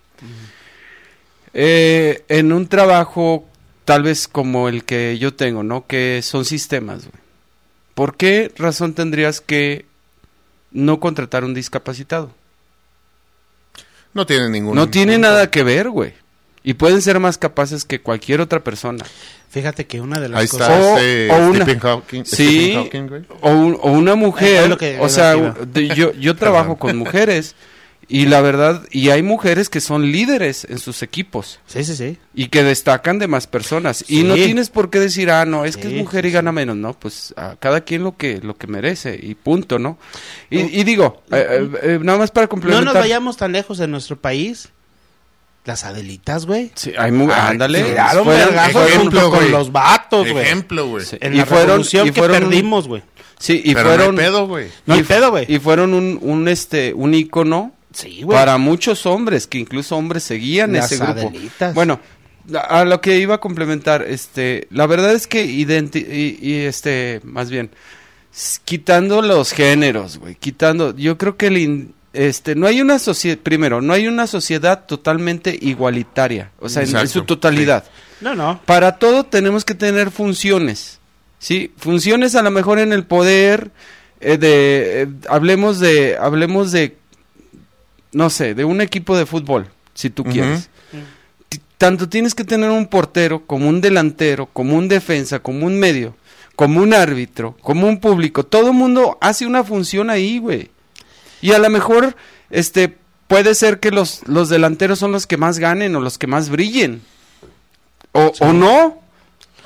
[1.53, 3.45] Eh, en un trabajo
[3.85, 7.21] tal vez como el que yo tengo no que son sistemas güey.
[7.95, 9.85] Por qué razón tendrías que
[10.71, 12.31] no contratar un discapacitado
[14.15, 14.75] No tiene ningún.
[14.77, 16.15] no tiene nada que ver güey.
[16.63, 19.05] Y pueden ser más capaces que cualquier otra persona.
[19.49, 20.69] Fíjate que una de las Ahí cosas...
[20.71, 22.25] está O- este o una- Stephen Hawking.
[22.25, 23.23] Sí, Stephen Hawking, güey.
[23.41, 25.35] o, un- o una mujer, es lo que- o sea,
[25.97, 27.57] yo, yo trabajo con mujeres
[28.11, 32.19] y la verdad, y hay mujeres que son líderes en sus equipos Sí, sí, sí.
[32.35, 35.77] y que destacan de más personas y no tienes por qué decir, ah, no, es
[35.77, 38.57] que es mujer sí, y gana menos, no, pues a cada quien lo que lo
[38.59, 39.97] que merece y punto, ¿no?
[40.51, 42.85] Y, y digo, eh, eh, eh, nada más para No complementar.
[42.85, 44.69] nos vayamos tan lejos en nuestro país.
[45.67, 46.73] Las Adelitas, güey.
[46.75, 48.25] Sí, hay mu- Ah, ándale, Tiraron
[48.97, 50.43] junto con los vatos, güey.
[50.45, 51.05] Ejemplo, güey.
[51.05, 51.19] Sí.
[51.21, 53.03] En Y la fueron- revolución y que fueron perdimos, güey.
[53.39, 54.69] sí, y Pero fueron no hay pedo, güey.
[54.87, 55.45] No hay pedo, güey.
[55.49, 58.37] Y fueron un, un este un ícono Sí, güey.
[58.39, 61.29] para muchos hombres, que incluso hombres seguían Las ese grupo.
[61.29, 61.75] Adelitas.
[61.75, 62.01] Bueno,
[62.69, 67.21] a lo que iba a complementar, este, la verdad es que identi y, y, este,
[67.25, 67.71] más bien,
[68.65, 73.39] quitando los géneros, güey, quitando, yo creo que el in- este, no hay una sociedad,
[73.39, 77.85] primero, no hay una sociedad totalmente igualitaria, o sea, en- su totalidad.
[78.21, 78.61] No, no.
[78.67, 80.99] Para todo tenemos que tener funciones,
[81.39, 81.73] ¿sí?
[81.77, 83.71] Funciones a lo mejor en el poder,
[84.21, 86.97] eh, de, eh, hablemos de, hablemos de,
[88.13, 90.69] no sé, de un equipo de fútbol, si tú quieres.
[91.79, 96.15] Tanto tienes que tener un portero, como un delantero, como un defensa, como un medio,
[96.55, 98.45] como un árbitro, como un público.
[98.45, 100.71] Todo el mundo hace una función ahí, güey.
[101.41, 102.17] Y a lo mejor,
[102.51, 106.27] este, puede ser que los, los delanteros son los que más ganen o los que
[106.27, 107.01] más brillen.
[108.13, 109.00] O, o no.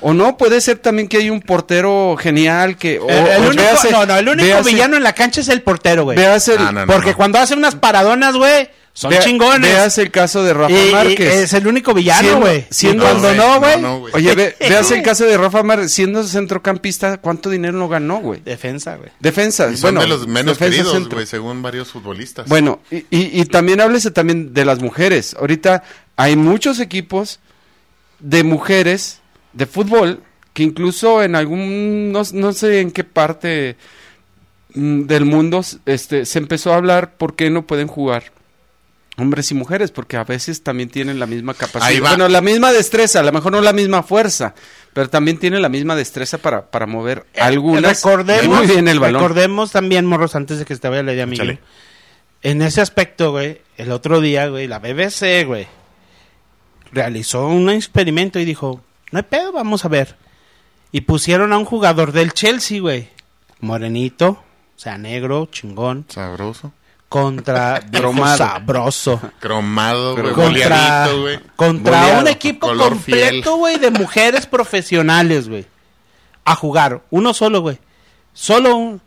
[0.01, 2.99] O no, puede ser también que hay un portero genial que...
[2.99, 5.61] o- el, único, véase- no, no, el único véase- villano en la cancha es el
[5.61, 6.17] portero, güey.
[6.19, 6.37] Ah,
[6.73, 7.17] no, no, Porque no.
[7.17, 9.61] cuando hace unas paradonas, güey, son vea- chingones.
[9.71, 11.33] Véase el caso de Rafa Y- y Márquez.
[11.35, 12.65] es el único villano, güey.
[12.69, 13.81] siendo- cuando güey, no, güey.
[13.81, 13.95] no.
[14.13, 18.41] Oye, ve, vease el caso de Rafa Márquez, siendo centrocampista, ¿cuánto dinero no ganó, güey?
[18.41, 19.09] Defensa, güey.
[19.19, 22.47] Defensa, Y son bueno, de los menos queridos, güey, según varios futbolistas.
[22.47, 25.35] Bueno, y, y- y también háblese también de las mujeres.
[25.39, 25.83] Ahorita
[26.15, 27.39] hay muchos equipos
[28.19, 29.19] de mujeres
[29.55, 30.21] de fútbol
[30.53, 33.75] que incluso en algún, no, no sé en qué parte
[34.73, 38.31] mm, del mundo este, se empezó a hablar por qué no pueden jugar
[39.17, 42.01] hombres y mujeres, porque a veces también tienen la misma capacidad.
[42.01, 44.55] Bueno, la misma destreza, a lo mejor no la misma fuerza,
[44.93, 49.21] pero también tienen la misma destreza para, para mover algunas recordemos, muy bien el balón.
[49.21, 51.59] recordemos también, morros, antes de que se te vaya la idea, Miguel.
[52.41, 55.67] En ese aspecto, güey, el otro día, güey, la BBC, güey,
[56.91, 58.81] realizó un experimento y dijo,
[59.15, 60.15] no hay pedo, vamos a ver.
[60.91, 63.09] Y pusieron a un jugador del Chelsea, güey,
[63.61, 64.43] morenito, o
[64.79, 66.73] sea, negro, chingón, Sabroso.
[67.09, 68.37] contra Cromado.
[68.37, 69.21] sabroso.
[69.39, 70.33] Cromado, güey.
[70.33, 71.39] Contra, güey.
[71.55, 75.65] contra Boleado, un equipo color completo, güey, de mujeres profesionales, güey.
[76.43, 77.01] A jugar.
[77.09, 77.79] Uno solo, güey.
[78.33, 79.01] Solo un-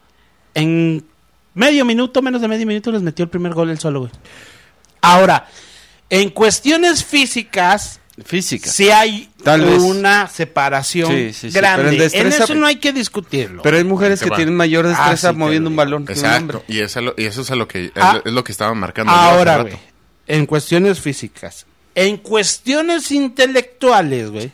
[0.54, 1.06] en
[1.54, 4.12] medio minuto, menos de medio minuto, les metió el primer gol él solo, güey.
[5.02, 5.46] Ahora,
[6.10, 8.68] en cuestiones físicas, Física.
[8.70, 9.80] sí hay Tal vez.
[9.82, 11.76] una separación Sí, sí, sí, grande.
[11.84, 12.00] pero en en,
[12.30, 13.62] destreza- eso no hay que discutirlo.
[13.62, 14.36] Pero hay mujeres que va.
[14.36, 16.56] tienen mayor destreza Ah, sí, moviendo un balón que un hombre.
[16.58, 16.64] Exacto.
[16.72, 18.14] Y eso, es lo- y eso es a lo que, es Ah.
[18.14, 19.12] lo- es lo que estaban marcando.
[19.12, 19.68] Ahora, rato.
[19.70, 19.80] güey,
[20.26, 21.64] en cuestiones físicas.
[21.94, 24.52] En cuestiones intelectuales, güey.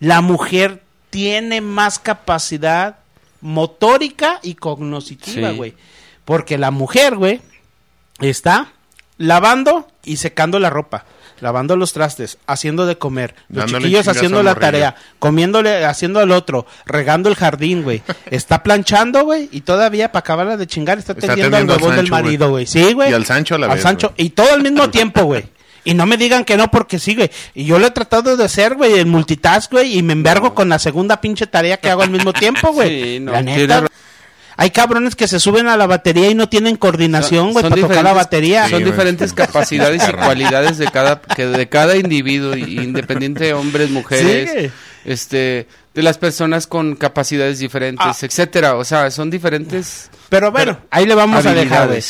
[0.00, 2.98] La mujer tiene más capacidad
[3.40, 5.56] motórica y cognoscitiva, Sí.
[5.56, 5.74] güey.
[6.24, 7.40] Porque la mujer, güey,
[8.20, 8.72] está
[9.18, 11.04] lavando y secando la ropa,
[11.40, 16.30] lavando los trastes, haciendo de comer, los Dándole chiquillos haciendo la tarea, comiéndole, haciendo al
[16.30, 18.02] otro, regando el jardín, güey.
[18.30, 22.10] Está planchando, güey, y todavía para acabarla de chingar está Está atendiendo al huevón del
[22.10, 22.66] marido, güey.
[22.66, 23.10] Sí, güey.
[23.10, 25.44] Y al Sancho a la Al vez, Sancho, y todo al mismo tiempo, güey.
[25.84, 27.30] Y no me digan que no porque sí, güey.
[27.54, 30.68] Y yo lo he tratado de hacer, güey, en multitask, güey, y me envergo con
[30.70, 32.84] la segunda pinche tarea que hago al mismo tiempo, güey.
[33.04, 33.86] Sí, no, la tiene neta.
[34.56, 37.82] Hay cabrones que se suben a la batería y no tienen coordinación, güey, Son para
[37.82, 38.60] tocar la diferentes- batería.
[38.62, 38.84] Son Sí, güey.
[38.92, 44.70] diferentes capacidades y cualidades de cada que de cada individuo, independiente de hombres, mujeres, Sí.
[45.04, 48.16] este, de las personas con capacidades diferentes, Ah.
[48.20, 48.76] etcétera.
[48.76, 52.02] O sea, son diferentes Pero bueno, ahí le vamos a dejar, güey.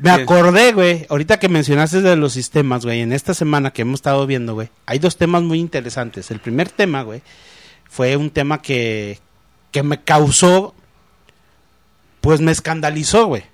[0.00, 3.98] Me acordé, güey, ahorita que mencionaste de los sistemas, güey, en esta semana que hemos
[3.98, 6.30] estado viendo, güey, hay dos temas muy interesantes.
[6.30, 7.22] El primer tema, güey,
[7.88, 9.18] fue un tema que,
[9.72, 10.74] que me causó,
[12.26, 13.44] pues me escandalizó, güey.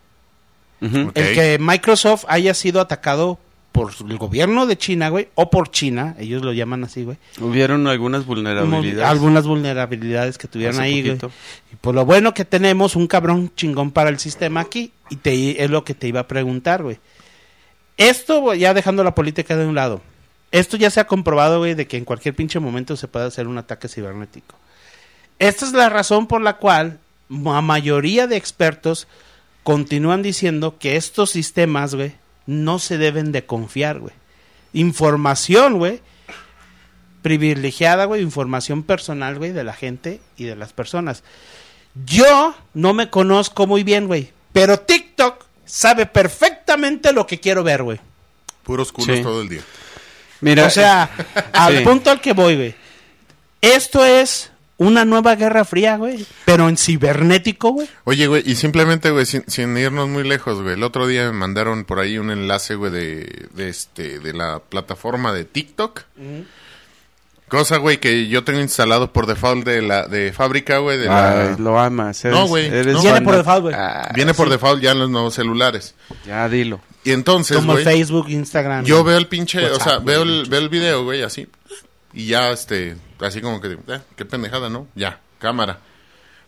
[0.80, 3.38] El que Microsoft haya sido atacado
[3.70, 7.18] por el gobierno de China, güey, o por China, ellos lo llaman así, güey.
[7.38, 9.10] Hubieron algunas vulnerabilidades.
[9.10, 11.18] Algunas vulnerabilidades que tuvieron Hace ahí, güey.
[11.70, 15.62] Y por lo bueno que tenemos un cabrón chingón para el sistema aquí, y te,
[15.62, 16.96] es lo que te iba a preguntar, güey.
[17.98, 20.00] Esto, güey, ya dejando la política de un lado,
[20.50, 23.48] esto ya se ha comprobado, güey, de que en cualquier pinche momento se puede hacer
[23.48, 24.56] un ataque cibernético.
[25.38, 27.00] Esta es la razón por la cual
[27.32, 29.08] la mayoría de expertos
[29.62, 32.14] continúan diciendo que estos sistemas, güey,
[32.46, 34.14] no se deben de confiar, güey.
[34.72, 36.00] Información, güey,
[37.22, 41.22] privilegiada, güey, información personal, güey, de la gente y de las personas.
[42.06, 47.82] Yo no me conozco muy bien, güey, pero TikTok sabe perfectamente lo que quiero ver,
[47.82, 48.00] güey.
[48.64, 49.22] Puros culos Sí.
[49.22, 49.62] todo el día.
[50.40, 51.10] Mira, O sea,
[51.52, 51.84] al Sí.
[51.84, 52.74] punto al que voy, güey.
[53.60, 54.50] Esto es
[54.82, 57.88] una nueva guerra fría, güey, pero en cibernético, güey.
[58.04, 60.74] Oye, güey, y simplemente, güey, sin, sin irnos muy lejos, güey.
[60.74, 64.58] El otro día me mandaron por ahí un enlace, güey, de, de este, de la
[64.60, 66.02] plataforma de TikTok.
[67.48, 71.54] Cosa, güey, que yo tengo instalado por default de la, de fábrica, güey, de la...
[71.58, 72.24] Lo amas.
[72.24, 73.02] eres- No, güey, eres no.
[73.02, 73.74] Viene por de- default, güey.
[73.76, 74.52] Ah, Viene por sí.
[74.52, 75.94] default ya en los nuevos celulares.
[76.26, 76.80] Ya dilo.
[77.04, 78.86] Y entonces, Como Facebook, Instagram.
[78.86, 81.46] yo veo el pinche, o sea, veo el, veo el video, güey, así.
[82.14, 84.86] Y ya, este, así como que, eh, qué pendejada, ¿no?
[84.94, 85.78] Ya, cámara.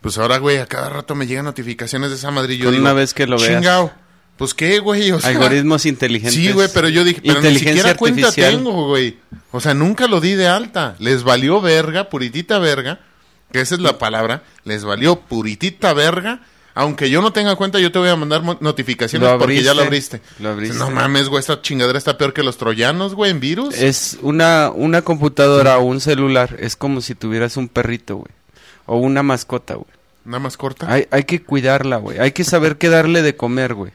[0.01, 2.83] Pues ahora, güey, a cada rato me llegan notificaciones de esa madre y yo digo,
[2.83, 3.63] una vez que lo veas.
[3.63, 3.93] Chingao.
[4.37, 6.35] Pues qué, güey, o sea, Algoritmos inteligentes.
[6.35, 8.57] Sí, güey, pero yo dije, pero ni siquiera cuenta artificial.
[8.57, 9.19] tengo, güey.
[9.53, 10.97] O sea, nunca lo di de alta.
[10.99, 13.01] Les valió verga, puritita verga,
[13.53, 14.43] que esa es la palabra.
[14.65, 16.43] Les valió puritita verga.
[16.77, 20.17] Aunque yo no tenga cuenta, yo te voy a mandar notificaciones porque ya lo abriste,
[20.17, 20.43] abriste.
[20.43, 20.79] lo abriste.
[20.79, 23.77] No mames, güey, esta chingadera está peor que los troyanos, güey, en virus.
[23.77, 26.57] Es una, una computadora o un celular.
[26.59, 28.33] Es como si tuvieras un perrito, güey.
[28.87, 29.87] O una mascota, güey.
[30.25, 30.93] Nada más corta.
[30.93, 32.19] Hay, hay que cuidarla, güey.
[32.19, 33.93] Hay que saber qué darle de comer, güey.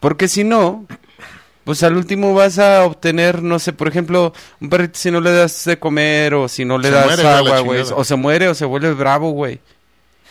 [0.00, 0.84] Porque si no,
[1.64, 5.32] pues al último vas a obtener, no sé, por ejemplo, un perrito si no le
[5.32, 7.82] das de comer o si no le Se das muere, agua, güey.
[7.94, 9.60] O se muere o se vuelve bravo, güey.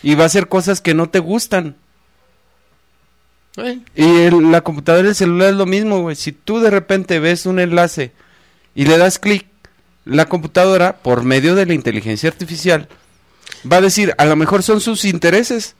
[0.03, 1.75] Y va a hacer cosas que no te gustan.
[3.57, 6.15] Eh, Y el- la computadora y el celular es lo mismo, güey.
[6.15, 8.11] Si tú de repente ves un enlace
[8.75, 9.45] y le das clic,
[10.03, 12.87] la computadora, por medio de la inteligencia artificial,
[13.71, 15.75] va a decir, a lo mejor son sus intereses.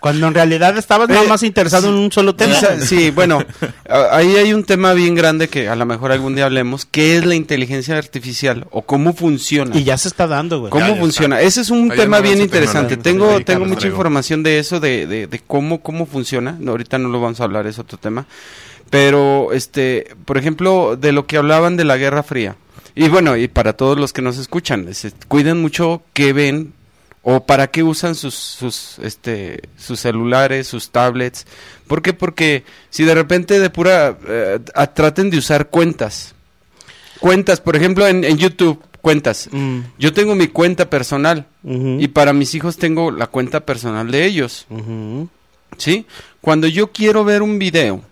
[0.00, 2.54] Cuando en realidad estabas nada Eh, más interesado en un solo tema.
[2.80, 3.44] Sí, bueno,
[3.88, 7.16] a- ahí hay un tema bien grande que a lo mejor algún día hablemos, que
[7.16, 9.76] es la inteligencia artificial o cómo funciona.
[9.76, 10.70] Y ya se está dando, güey.
[10.70, 11.40] ¿Cómo Ya, ya funciona?
[11.40, 12.96] Ese es un tema bien interesante.
[12.96, 13.96] Tengo, tengo mucha traigo.
[13.96, 16.56] información de eso, de, de, de cómo, cómo funciona.
[16.60, 18.26] No, ahorita no lo vamos a hablar, es otro tema.
[18.90, 22.56] Pero, este, por ejemplo, de lo que hablaban de la Guerra Fría.
[22.94, 26.72] Y bueno, y para todos los que nos escuchan, se- cuiden mucho qué ven
[27.22, 31.46] o para qué usan sus, sus, este, sus celulares, sus tablets.
[31.86, 32.12] ¿Por qué?
[32.12, 36.34] Porque si de repente de pura, eh, a- traten de usar cuentas.
[37.20, 39.48] Cuentas, por ejemplo, en, en YouTube, cuentas.
[39.52, 41.46] Mm, Yo tengo mi cuenta personal
[42.00, 44.66] y para mis hijos tengo la cuenta personal de ellos,
[45.76, 46.06] ¿sí?
[46.40, 48.02] Cuando yo quiero ver un video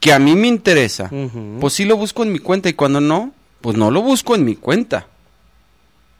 [0.00, 1.08] que a mí me interesa,
[1.60, 4.44] pues sí lo busco en mi cuenta y cuando no, pues no lo busco en
[4.44, 5.06] mi cuenta.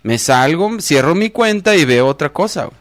[0.03, 2.65] Me salgo, cierro mi cuenta y veo otra cosa.
[2.65, 2.77] güey.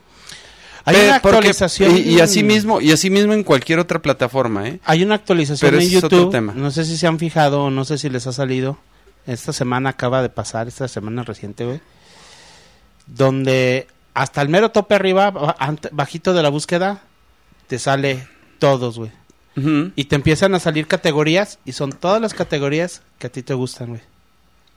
[0.86, 1.96] Hay Pe- una porque- actualización.
[1.98, 4.80] y, y así mismo, y así mismo en cualquier otra plataforma, ¿eh?
[4.86, 6.32] Hay una actualización Pero en ese es otro YouTube.
[6.32, 6.54] tema.
[6.56, 8.80] No sé si se han fijado o no sé si les ha salido.
[9.28, 11.80] Esta semana acaba de pasar, esta semana reciente, güey.
[13.08, 15.32] Donde hasta el mero tope arriba,
[15.92, 17.02] bajito de la búsqueda,
[17.68, 18.28] te sale
[18.60, 19.12] todos, güey.
[19.96, 23.54] Y te empiezan a salir categorías y son todas las categorías que a ti te
[23.54, 24.02] gustan, güey.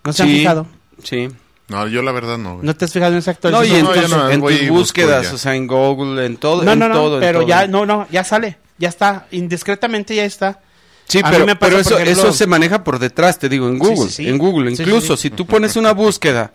[0.04, 0.66] ¿No se han fijado?
[1.02, 1.28] Sí.
[1.68, 2.66] No, yo la verdad no, güey.
[2.66, 3.76] ¿No te has fijado en esa No, actualización?
[3.76, 6.36] y en, No, tus- yo no, en tus y búsquedas, o sea, en Google, en
[6.36, 7.48] todo, No, en no, no, todo, pero todo.
[7.48, 10.60] ya, no, no, ya sale, ya está, indiscretamente ya está.
[11.06, 13.48] Sí, A mí pero, me pasa, pero eso, ejemplo- eso se maneja por detrás, te
[13.48, 14.28] digo, en Google, sí, sí.
[14.28, 14.70] en Google.
[14.70, 15.22] Incluso sí.
[15.28, 16.52] si tú pones una búsqueda,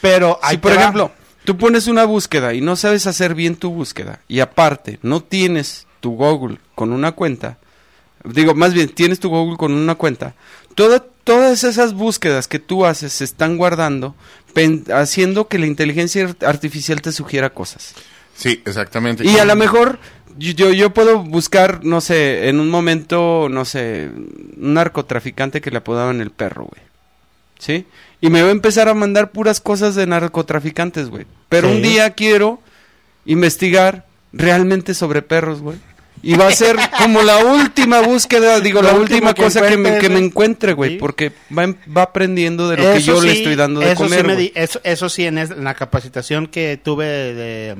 [0.00, 0.76] Pero ahí si por va.
[0.80, 1.12] ejemplo,
[1.44, 5.86] tú pones una búsqueda y no sabes hacer bien tu búsqueda y aparte no tienes
[6.00, 7.58] tu Google con una cuenta,
[8.24, 10.34] digo, más bien tienes tu Google con una cuenta,
[10.74, 14.16] toda- todas esas búsquedas que tú haces se están guardando,
[14.92, 17.94] haciendo que la inteligencia art- artificial te sugiera cosas.
[18.34, 19.24] Sí, exactamente.
[19.26, 19.98] Y a lo mejor
[20.38, 25.70] yo, yo, yo puedo buscar, no sé, en un momento, no sé, un narcotraficante que
[25.70, 26.82] le apodaban el perro, güey.
[27.58, 27.86] ¿Sí?
[28.20, 31.26] Y me va a empezar a mandar puras cosas de narcotraficantes, güey.
[31.48, 31.76] Pero Sí.
[31.76, 32.60] un día quiero
[33.24, 35.76] investigar realmente sobre perros, güey.
[36.24, 39.98] Y va a ser como la última búsqueda, digo, la última que cosa que me,
[39.98, 40.92] que me encuentre, güey.
[40.92, 40.96] Sí.
[40.98, 44.26] Porque va, va aprendiendo de lo que yo le estoy dando de eso comer, sí
[44.26, 47.76] me di- eso, eso sí, en, es- en la capacitación que tuve de,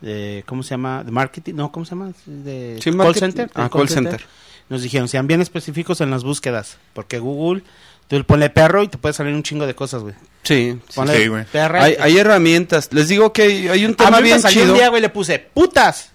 [0.00, 1.02] de- ¿cómo se llama?
[1.02, 2.12] De marketing, no, ¿cómo se llama?
[2.26, 3.50] De Sí, call market- center.
[3.54, 4.24] ah, call center.
[4.68, 7.62] Nos dijeron, sean bien específicos en las búsquedas, porque Google,
[8.08, 10.14] tú le ponle perro y te puede salir un chingo de cosas, güey.
[10.42, 11.44] Sí, sí, Ponle sí, güey.
[11.52, 12.88] Hay, hay herramientas.
[12.92, 14.72] Les digo que hay, hay un a tema bien salió chido.
[14.74, 16.10] un día, güey, le puse putas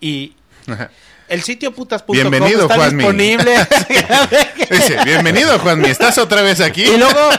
[0.00, 0.34] y
[1.28, 2.96] el sitio putas.com Bienvenido, está Juanmi.
[3.04, 3.54] disponible.
[4.70, 6.82] Dice, bienvenido, Juanmi, ¿estás otra vez aquí?
[6.82, 7.30] y luego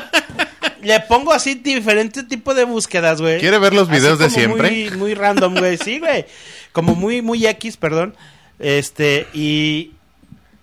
[0.81, 3.39] le pongo así diferentes tipos de búsquedas, güey.
[3.39, 4.69] ¿Quiere ver los videos de siempre?
[4.71, 5.77] Muy, muy random, güey.
[5.77, 6.25] Sí, güey.
[6.71, 8.15] Como muy, muy X, perdón.
[8.59, 9.91] Este, y,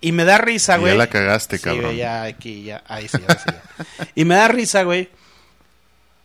[0.01, 0.97] y me da risa, Ya güey.
[0.97, 1.85] la cagaste, Sí, cabrón.
[1.85, 4.07] güey, ya aquí, ya, ahí sí, ahí sí, ya.
[4.15, 5.09] Y me da risa, güey.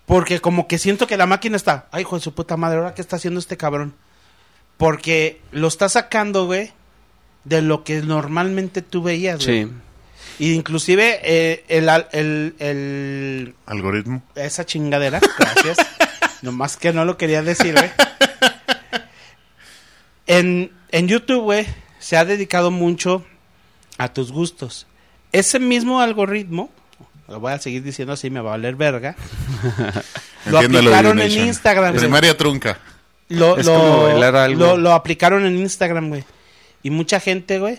[0.07, 2.95] Porque como que siento que la máquina está, ay, hijo de su puta madre, ¿ahora
[2.95, 3.95] qué está haciendo este cabrón?
[4.77, 6.73] Porque lo está sacando, güey,
[7.45, 9.65] de lo que normalmente tú veías, güey.
[9.65, 9.73] Sí.
[10.39, 14.23] Y inclusive eh, el, el, el, Algoritmo.
[14.35, 15.79] esa chingadera, gracias.
[16.43, 17.91] Nomás que no lo quería decir, güey.
[20.27, 21.67] En, en YouTube, güey,
[21.99, 23.25] se ha dedicado mucho
[23.99, 24.87] a tus gustos.
[25.33, 26.71] Ese mismo algoritmo,
[27.29, 29.17] lo voy a seguir diciendo así, me va a valer verga.
[30.47, 31.31] lo aplicaron en.
[31.31, 32.01] Instagram, güey.
[32.01, 32.79] Primaria trunca.
[33.29, 34.61] Lo, Es lo- como bailar algo.
[34.61, 36.25] lo- lo aplicaron en Instagram, güey.
[36.83, 37.79] Y mucha gente, güey,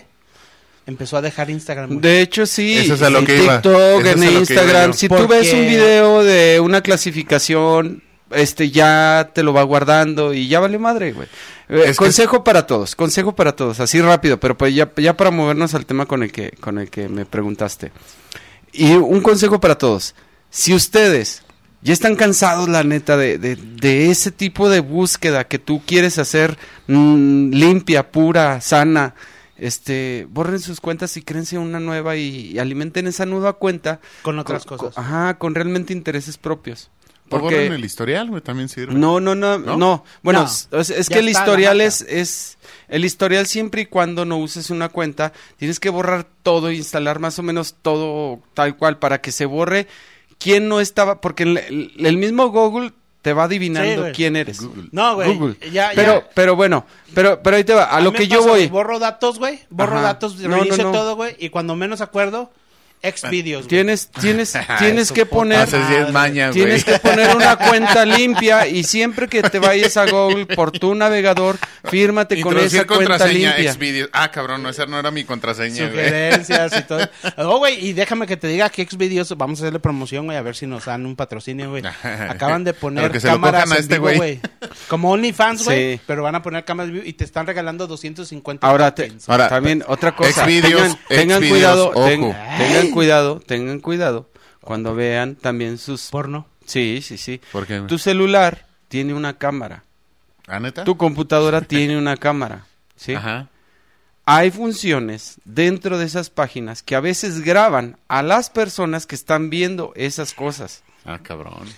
[0.86, 2.00] empezó a dejar Instagram, güey.
[2.00, 2.78] De hecho, sí.
[2.78, 3.62] Eso es a lo en que iba.
[3.62, 4.92] TikTok, en Instagram.
[4.92, 10.48] Si tú ves un video de una clasificación, este ya te lo va guardando y
[10.48, 11.28] ya vale madre, güey.
[11.68, 15.30] Eh, que- consejo para todos, consejo para todos, así rápido, pero pues ya, ya para
[15.30, 17.92] movernos al tema con el que con el que me preguntaste.
[18.72, 20.14] Y un consejo para todos.
[20.50, 21.42] Si ustedes
[21.86, 26.18] ya están cansados, la neta, de, de, de ese tipo de búsqueda que tú quieres
[26.18, 29.14] hacer mm, limpia, pura, sana,
[29.56, 34.00] este, borren sus cuentas y créense una nueva y, y alimenten esa nueva cuenta.
[34.22, 34.94] Con otras con- cosas.
[34.96, 36.90] con- ajá, con realmente intereses propios.
[37.26, 38.94] O Porque borren el historial, güey, también sirve.
[38.94, 39.76] no, no, no, ¿No?
[39.76, 40.04] no.
[40.22, 44.38] Bueno, No, es, es- que el historial es, es, el historial siempre y cuando no
[44.38, 48.98] uses una cuenta, tienes que borrar todo e instalar más o menos todo tal cual
[48.98, 49.88] para que se borre
[50.38, 54.60] quién no estaba, porque el, el- mismo Google te va adivinando quién eres.
[54.60, 54.88] Google.
[54.92, 55.34] No, güey.
[55.34, 55.56] Google.
[55.72, 56.30] Ya, pero, ya.
[56.34, 58.68] pero bueno, pero, pero ahí te va, a, lo que yo voy.
[58.68, 59.60] Borro datos, güey.
[59.68, 60.02] Borro Ajá.
[60.02, 60.92] datos, No, no, reinicio no.
[60.92, 61.34] todo, güey.
[61.38, 62.50] Y cuando menos acuerdo,
[63.02, 63.68] ex videos, güey.
[63.68, 66.64] Tienes, tienes, tienes que poner, Haces 10 mañas, güey.
[66.64, 70.94] Tienes que poner una cuenta limpia y siempre que te vayas a Google por tu
[70.94, 73.72] navegador, fírmate con esa cuenta contraseña limpia.
[73.72, 74.10] Xvideos.
[74.12, 76.04] Ah, cabrón, no, esa no era mi contraseña, güey.
[76.04, 77.08] Sugerencias y todo.
[77.38, 80.42] Oh, güey, y déjame que te diga que Xvideos, vamos a hacerle promoción, güey, a
[80.42, 81.82] ver si nos dan un patrocinio, güey.
[82.28, 84.16] Acaban de poner que cámaras en este vivo, güey.
[84.16, 84.40] güey.
[84.88, 86.00] Como OnlyFans, güey, Sí.
[86.06, 89.12] pero van a poner cámaras vivo y te están regalando 250 Ahora, te-.
[89.26, 90.44] Ahora, también otra cosa.
[90.44, 92.06] Xvideos, tengan, tengan Xvideos, cuidado, ojo.
[92.06, 92.36] ten-
[92.86, 96.08] tengan cuidado, tengan cuidado cuando vean también sus.
[96.10, 96.46] Porno.
[96.64, 97.40] Sí, sí, sí.
[97.52, 97.88] ¿Por qué, güey?
[97.88, 99.84] Tu celular tiene una cámara.
[100.48, 100.84] ¿Ah, neta?
[100.84, 102.66] Tu computadora tiene una cámara.
[102.96, 103.14] ¿Sí?
[103.14, 103.48] Ajá.
[104.24, 109.50] Hay funciones dentro de esas páginas que a veces graban a las personas que están
[109.50, 110.82] viendo esas cosas.
[111.04, 111.68] Ah, cabrón.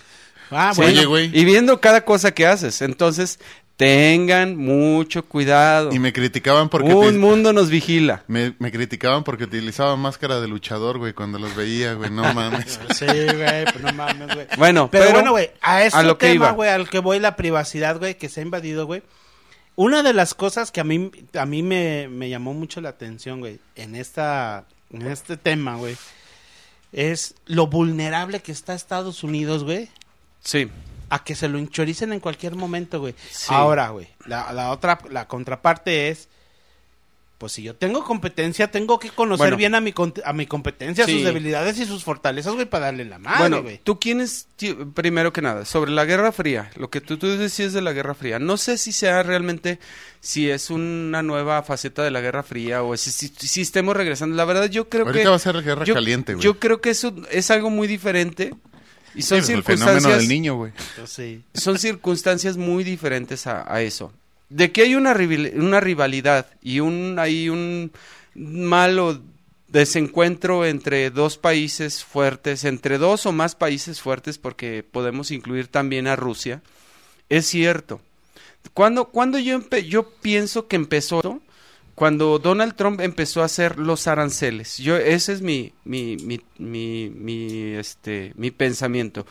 [0.49, 0.81] Ah, Sí.
[0.81, 0.97] bueno.
[0.97, 1.39] Oye, güey.
[1.39, 2.81] Y viendo cada cosa que haces.
[2.81, 3.39] Entonces,
[3.79, 5.93] tengan mucho cuidado.
[5.93, 6.93] Y me criticaban porque...
[6.93, 8.23] Un te- mundo nos vigila.
[8.27, 12.09] Me, me criticaban porque utilizaba máscara de luchador, güey, cuando los veía, güey.
[12.09, 12.77] No mames.
[12.93, 14.47] Sí, güey, pues no mames, güey.
[14.57, 16.51] Bueno, Pero, pero, bueno, güey, a ese a lo que tema, iba.
[16.51, 19.01] güey, al que voy, la privacidad, güey, que se ha invadido, güey.
[19.77, 23.39] Una de las cosas que a mí, a mí me, me llamó mucho la atención,
[23.39, 25.95] güey, en esta, en este tema, güey,
[26.91, 29.87] es lo vulnerable que está Estados Unidos, güey,
[30.41, 30.69] Sí.
[31.09, 33.15] A que se lo enchoricen en cualquier momento, güey.
[33.31, 33.47] Sí.
[33.53, 36.29] Ahora, güey, la, la otra, la contraparte es
[37.37, 39.55] pues si yo tengo competencia, tengo que conocer Bueno.
[39.55, 39.93] bien a mi,
[40.25, 41.13] a mi competencia, Sí.
[41.13, 43.79] sus debilidades y sus fortalezas, güey, para darle la madre, bueno, güey.
[43.81, 44.49] tú quiénes,
[44.93, 48.13] primero que nada, sobre la Guerra Fría, lo que tú, tú decías de la Guerra
[48.13, 49.79] Fría, no sé si sea realmente,
[50.19, 54.35] si es una nueva faceta de la Guerra Fría o si, si, si estemos regresando.
[54.35, 55.29] La verdad, yo creo Ahorita que...
[55.29, 56.43] va a ser guerra yo, caliente, güey.
[56.43, 58.53] Yo creo que eso es algo muy diferente
[59.15, 60.17] y son Sí, pues, el fenómeno circunstancias...
[60.19, 60.71] del niño, güey.
[60.97, 61.43] Pues sí.
[61.53, 64.11] son circunstancias muy diferentes a, a eso.
[64.49, 67.91] De que hay una, rival- una rivalidad y un hay un
[68.35, 69.21] malo
[69.67, 76.07] desencuentro entre dos países fuertes, entre dos o más países fuertes, porque podemos incluir también
[76.07, 76.61] a Rusia,
[77.29, 78.01] es cierto.
[78.73, 81.39] Cuando, cuando yo, empe- yo pienso que empezó esto,
[81.99, 87.09] cuando Donald Trump empezó a hacer los aranceles, yo ese es mi mi mi mi,
[87.09, 89.25] mi, este mi pensamiento.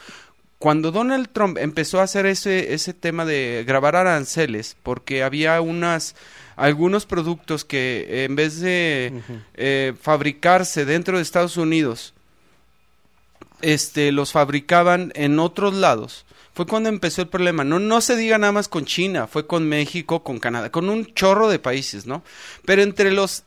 [0.58, 6.14] Cuando Donald Trump empezó a hacer ese ese tema de grabar aranceles, porque había unas
[6.56, 9.14] algunos productos que en vez de
[9.54, 12.12] eh, fabricarse dentro de Estados Unidos,
[13.62, 16.26] este los fabricaban en otros lados.
[16.58, 17.62] Fue cuando empezó el problema.
[17.62, 21.06] No, no se diga nada más con China, fue con México, con Canadá, con un
[21.14, 22.24] chorro de países, ¿no?
[22.64, 23.44] Pero entre los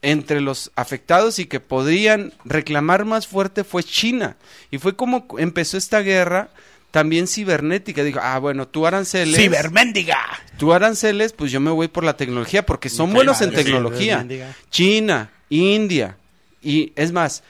[0.00, 4.38] entre los afectados y que podrían reclamar más fuerte fue China.
[4.70, 6.48] Y fue como empezó esta guerra
[6.90, 8.02] también cibernética.
[8.02, 9.36] Digo, ah, bueno, tú aranceles.
[9.36, 10.16] ¡Ciberméndiga!
[10.56, 14.26] Tú aranceles, pues yo me voy por la tecnología, porque son buenos en tecnología.
[14.70, 16.16] China, India,
[16.62, 17.42] y es más,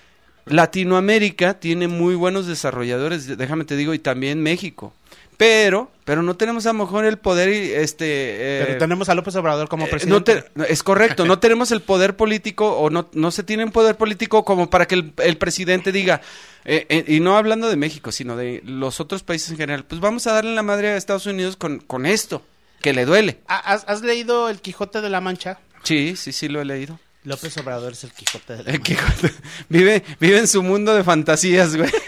[0.46, 4.94] Latinoamérica tiene muy buenos desarrolladores, déjame te digo, y también México.
[5.36, 8.04] Pero, pero no tenemos a lo mejor el poder, este...
[8.08, 10.44] eh, Pero tenemos a López Obrador como eh, presidente.
[10.54, 13.72] no te- es correcto, no tenemos el poder político o no, no se tiene un
[13.72, 16.20] poder político como para que el, el presidente diga,
[16.64, 20.00] eh, eh, y no hablando de México, sino de los otros países en general, pues
[20.00, 22.42] vamos a darle la madre a Estados Unidos con, con esto,
[22.80, 23.40] que le duele.
[23.48, 25.58] ¿Ha- ¿Has, has leído El Quijote de la Mancha?
[25.82, 27.00] Sí, sí, sí, lo he leído.
[27.24, 28.80] López Obrador es el Quijote de la El.
[28.82, 29.32] Quijote.
[29.68, 31.90] vive, vive en su mundo de fantasías, güey.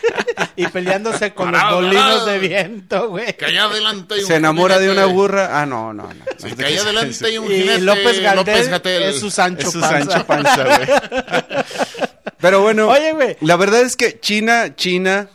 [0.57, 2.27] Y peleándose con los molinos parado.
[2.27, 3.37] de viento, güey.
[3.37, 5.61] Que allá adelante hay un Se enamora de una burra.
[5.61, 6.25] Ah, no, no, no.
[6.39, 7.81] Sí, que allá adelante hay un Y jinete.
[7.81, 9.03] López Gatel Gatell.
[9.03, 9.99] es su Sancho Es su Panza.
[10.13, 10.89] Sancho Panza, güey.
[12.41, 13.37] Pero bueno, Oye, güey.
[13.41, 15.29] la verdad es que China, China,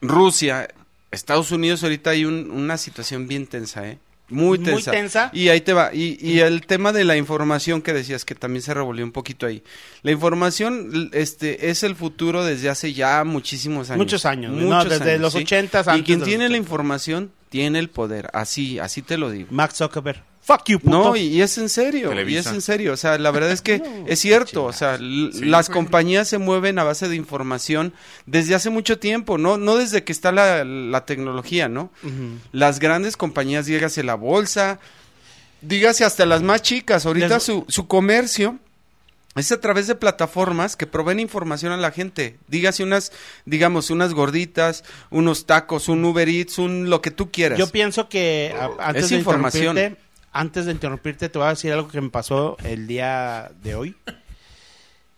[0.00, 0.68] Rusia,
[1.10, 3.98] Estados Unidos ahorita hay un- una situación bien tensa, ¿eh?
[4.28, 5.30] Muy Muy tensa.
[5.32, 5.94] Y ahí te va.
[5.94, 9.46] Y, y el tema de la información que decías que también se revolvió un poquito
[9.46, 9.62] ahí.
[10.02, 13.98] La información este, es el futuro desde hace ya muchísimos años.
[13.98, 14.66] Muchos años, güey.
[14.66, 16.58] No, desde los 80s, Y antes quien tiene la 80s.
[16.58, 18.28] información tiene el poder.
[18.32, 19.48] Así, así te lo digo.
[19.50, 20.22] Max Zuckerberg.
[20.46, 20.96] Fuck you, puto.
[20.96, 22.36] No, y, y es en serio, Televisa.
[22.36, 25.30] y es en serio, o sea, la verdad es que es cierto, o sea, Sí,
[25.42, 25.74] las güey.
[25.74, 27.92] compañías se mueven a base de información
[28.26, 31.90] desde hace mucho tiempo, no no desde que está la, la tecnología, ¿no?
[32.52, 34.78] Las grandes compañías, dígase la bolsa,
[35.62, 38.58] dígase hasta las más chicas, ahorita Les- su, su comercio
[39.34, 42.36] es a través de plataformas que proveen información a la gente.
[42.48, 43.12] Dígase unas,
[43.44, 47.58] digamos, unas gorditas, unos tacos, un Uber Eats, un lo que tú quieras.
[47.58, 49.76] Yo pienso que a- antes Es de información.
[50.38, 53.96] Antes de interrumpirte, te voy a decir algo que me pasó el día de hoy.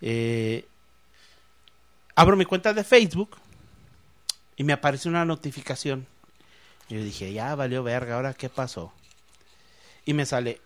[0.01, 0.65] Eh,
[2.15, 3.37] abro mi cuenta de Facebook
[4.57, 6.07] y me aparece una notificación.
[6.89, 8.93] Yo dije, ya valió verga, ahora qué pasó.
[10.05, 10.61] Y me sale,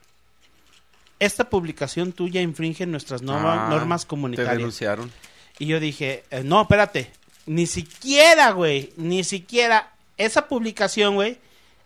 [1.19, 4.57] esta publicación tuya infringe nuestras norma- Ah, normas Te comunitarias.
[4.59, 5.11] denunciaron.
[5.59, 7.11] Y yo dije, eh, no, espérate,
[7.47, 11.39] ni siquiera, güey, ni siquiera esa publicación, güey,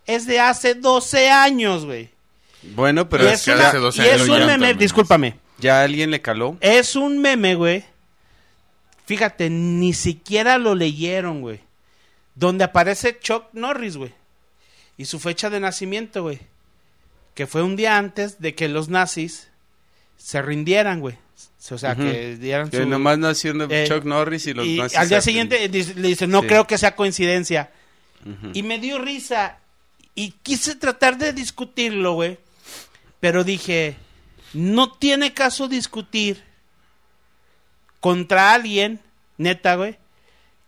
[0.05, 2.09] es de hace 12 años, güey.
[2.63, 4.45] Bueno, pero Y es es, que que una- hace 12 y es años un ya
[4.45, 6.57] meme, discúlpame, ya alguien le caló.
[6.61, 7.85] es un meme, güey.
[9.05, 11.61] Fíjate, ni siquiera lo leyeron, güey.
[12.35, 14.13] Donde aparece Chuck Norris, güey.
[14.97, 16.39] Y su fecha de nacimiento, güey.
[17.33, 19.49] Que fue un día antes de que los nazis
[20.17, 21.15] se rindieran, güey.
[21.71, 22.85] O sea, que dieran Que su...
[22.85, 26.41] nomás nació Eh, Chuck Norris y los y nazis al día siguiente le dice, no
[26.41, 26.47] Sí.
[26.47, 27.71] creo que sea coincidencia.
[28.53, 29.59] Y me dio risa.
[30.15, 32.39] Y quise tratar de discutirlo, güey.
[33.19, 33.97] Pero dije,
[34.53, 36.43] no tiene caso discutir
[37.99, 38.99] contra alguien,
[39.37, 39.97] neta, güey,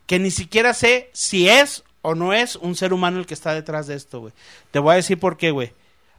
[0.07, 3.53] que ni siquiera sé si es o no es un ser humano el que está
[3.53, 4.33] detrás de esto, güey.
[4.71, 5.73] Te voy a decir por qué, güey.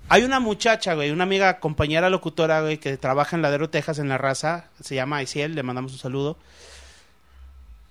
[0.08, 4.08] Hay una muchacha, güey, una amiga, compañera locutora, güey, que trabaja en Ladero, Texas, en
[4.08, 4.68] La Raza.
[4.82, 6.36] Se llama Aisiel, le mandamos un saludo.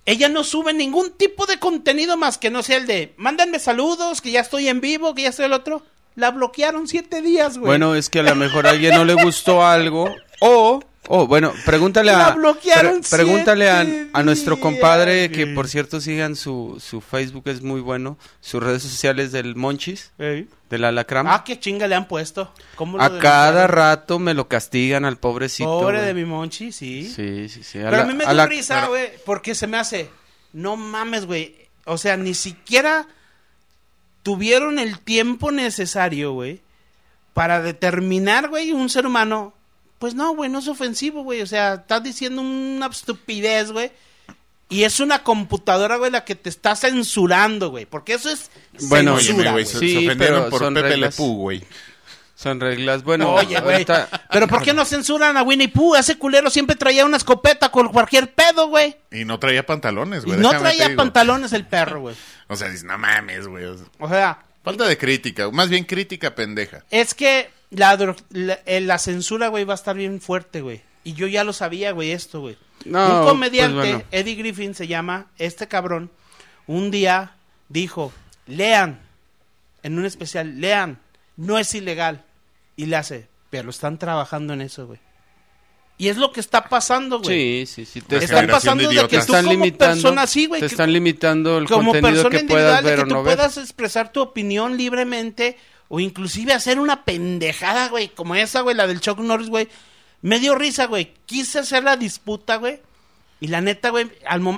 [0.06, 4.20] Ella no sube ningún tipo de contenido más que no sea el de mándenme saludos,
[4.20, 5.82] que ya estoy en vivo, que ya estoy el otro.
[6.20, 7.66] La bloquearon siete días, güey.
[7.66, 11.52] Bueno, es que a lo mejor a alguien no le gustó algo O, o bueno,
[11.66, 17.00] pregúntale La a, bloquearon pregúntale a, nuestro días, compadre, que por cierto sigan su, su
[17.00, 20.48] Facebook, es muy bueno, sus redes sociales del Monchis, Ey.
[20.68, 21.26] del Alacrán.
[21.28, 22.52] Ah, qué chinga le han puesto.
[22.76, 25.68] ¿Cómo lo a cada rato me lo castigan al pobrecito.
[25.68, 27.08] Pobre de mi monchi, sí.
[27.08, 27.78] Sí, sí, sí.
[27.82, 30.10] Pero a mí me dio la- risa, pero- güey, porque se me hace,
[30.52, 31.56] no mames, güey.
[31.86, 33.06] O sea, ni siquiera
[34.30, 36.60] tuvieron el tiempo necesario, güey,
[37.34, 39.52] para determinar, güey, un ser humano.
[39.98, 41.42] Pues no, güey, no es ofensivo, güey.
[41.42, 43.90] O sea, estás diciendo una estupidez, güey.
[44.68, 47.86] Y es una computadora, güey, la que te está censurando, güey.
[47.86, 48.52] Porque eso es
[48.82, 49.66] Bueno, censura, güey, güey.
[49.66, 51.18] se, Sí, se ofendieron por Pepe reglas.
[51.18, 51.64] Le Pew, güey.
[52.40, 53.02] Son reglas.
[53.02, 53.72] Bueno, Oye, güey.
[53.74, 55.94] ahorita- Pero ¿por qué no censuran a Winnie Pooh?
[55.94, 58.96] Ese culero siempre traía una escopeta con cualquier pedo, güey.
[59.12, 60.38] Y no traía pantalones, Y güey.
[60.40, 62.16] no traía pantalones el perro, güey.
[62.48, 63.64] O sea, dices, no mames, güey.
[63.66, 66.82] o sea, falta de crítica, más bien crítica pendeja.
[66.90, 67.96] es que la,
[68.66, 70.80] eh, la censura, güey, va a estar bien fuerte, güey.
[71.04, 72.56] Y yo ya lo sabía, güey, esto, güey.
[72.86, 74.04] No, un comediante, pues bueno.
[74.10, 76.10] Eddie Griffin se llama, este cabrón,
[76.66, 77.32] un día
[77.68, 78.12] dijo,
[78.46, 78.98] lean,
[79.82, 80.98] en un especial, lean,
[81.36, 82.24] no es ilegal.
[82.80, 84.98] Y le hace, pero están trabajando en eso, güey.
[85.98, 87.66] Y es lo que está pasando, güey.
[87.66, 88.00] Sí, sí, sí.
[88.00, 89.94] Te Está están, de pasando de que tú están como limitando.
[89.94, 92.90] persona así, güey, te que- están limitando el como contenido persona que individual puedas de
[92.90, 93.36] ver que o tú no ver.
[93.36, 95.58] puedas expresar tu opinión libremente
[95.88, 99.68] o inclusive hacer una pendejada, güey, como esa, güey, la del Chuck Norris, güey.
[100.22, 101.12] Me dio risa, güey.
[101.26, 102.80] Quise hacer la disputa, güey.
[103.40, 104.06] Y la neta, güey,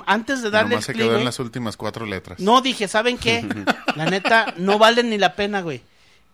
[0.05, 2.39] antes de darle Nomás el se clic, quedó en güey, las últimas cuatro letras.
[2.39, 3.43] no dije, ¿saben qué?
[3.95, 5.81] La neta, no vale ni la pena, güey.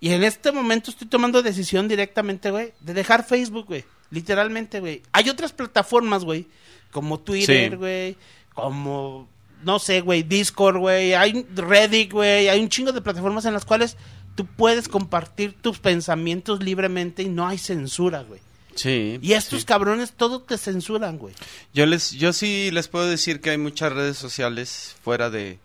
[0.02, 3.84] Y en este momento estoy tomando decisión directamente, güey, de dejar Facebook, güey.
[4.12, 5.02] Literalmente, güey.
[5.12, 6.48] Hay otras plataformas, güey,
[6.92, 7.76] como Twitter, Sí.
[7.76, 8.18] güey,
[8.54, 9.28] como,
[9.64, 11.14] no sé, güey, Discord, güey.
[11.14, 12.48] Hay Reddit, güey.
[12.50, 13.98] Hay un chingo de plataformas en las cuales
[14.36, 18.40] tú puedes compartir tus pensamientos libremente y no hay censura, güey.
[18.76, 19.20] Sí.
[19.22, 19.66] Y estos sí.
[19.66, 21.36] cabrones todo te censuran, güey.
[21.74, 25.60] Yo les, yo sí les puedo decir que hay muchas redes sociales fuera de,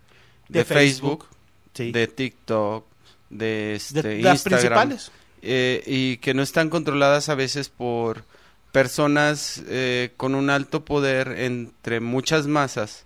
[0.49, 1.26] de, De Facebook,
[1.74, 1.93] Sí.
[1.93, 2.85] de TikTok,
[3.30, 5.10] de, este, De las Instagram, principales.
[5.42, 8.24] eh, y que no están controladas a veces por
[8.72, 13.04] personas eh, con un alto poder entre muchas masas.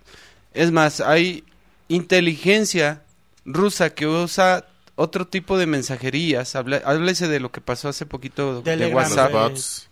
[0.53, 1.43] Es más, hay
[1.89, 3.03] inteligencia
[3.45, 4.65] rusa que usa
[4.95, 6.55] otro tipo de mensajerías.
[6.55, 9.88] Habla- Háblese de lo que pasó hace poquito de WhatsApp bots.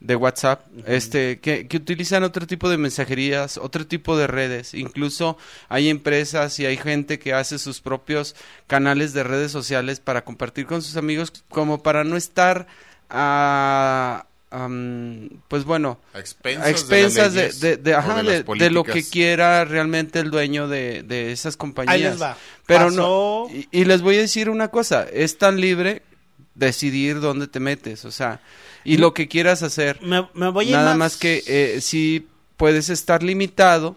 [0.00, 4.72] De WhatsApp, este, que, que utilizan otro tipo de mensajerías, otro tipo de redes.
[4.72, 5.36] Incluso
[5.68, 8.34] hay empresas y hay gente que hace sus propios
[8.66, 12.66] canales de redes sociales para compartir con sus amigos, como para no estar
[13.10, 14.26] a,
[15.48, 21.02] pues bueno, A expensas, a expensas de, ajá, lo que quiera realmente el dueño de,
[21.02, 21.94] de esas compañías.
[21.94, 22.36] Ahí les va.
[22.66, 26.02] Pero Pasó- no, y, y les voy a decir una cosa, es tan libre
[26.60, 28.40] decidir dónde te metes, o sea,
[28.84, 30.00] y lo que quieras hacer.
[30.02, 33.96] Me, me voy a ir Nada más que eh, sí puedes estar limitado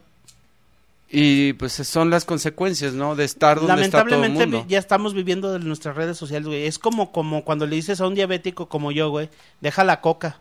[1.12, 3.16] y pues son las consecuencias, ¿no?
[3.16, 4.66] De estar donde está todo el Lamentablemente mundo.
[4.68, 6.66] ya estamos viviendo de nuestras redes sociales, güey.
[6.66, 9.30] Es como, como cuando le dices a un diabético como yo, güey,
[9.62, 10.40] deja la coca.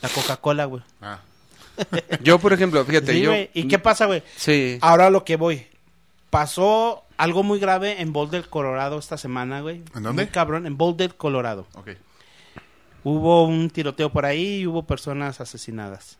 [0.00, 0.82] La Coca-Cola, güey.
[1.00, 1.20] Ah,
[2.22, 3.32] Yo, por ejemplo, fíjate, Sí, yo...
[3.54, 4.22] ¿Y qué pasa, güey?
[4.36, 4.78] Sí.
[4.80, 5.66] Ahora lo que voy.
[6.30, 9.84] Pasó algo muy grave en Boulder, Colorado esta semana, güey.
[9.94, 10.24] ¿En dónde?
[10.24, 11.68] Muy cabrón, en Boulder, Colorado.
[11.74, 11.90] ok.
[13.04, 16.18] Hubo un tiroteo por ahí y hubo personas asesinadas.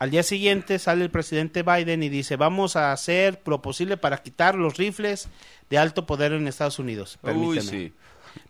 [0.00, 4.18] Al día siguiente sale el presidente Biden y dice, vamos a hacer lo posible para
[4.18, 5.28] quitar los rifles
[5.70, 7.20] de alto poder en Estados Unidos.
[7.22, 7.60] Permíteme.
[7.60, 7.92] Uy, sí.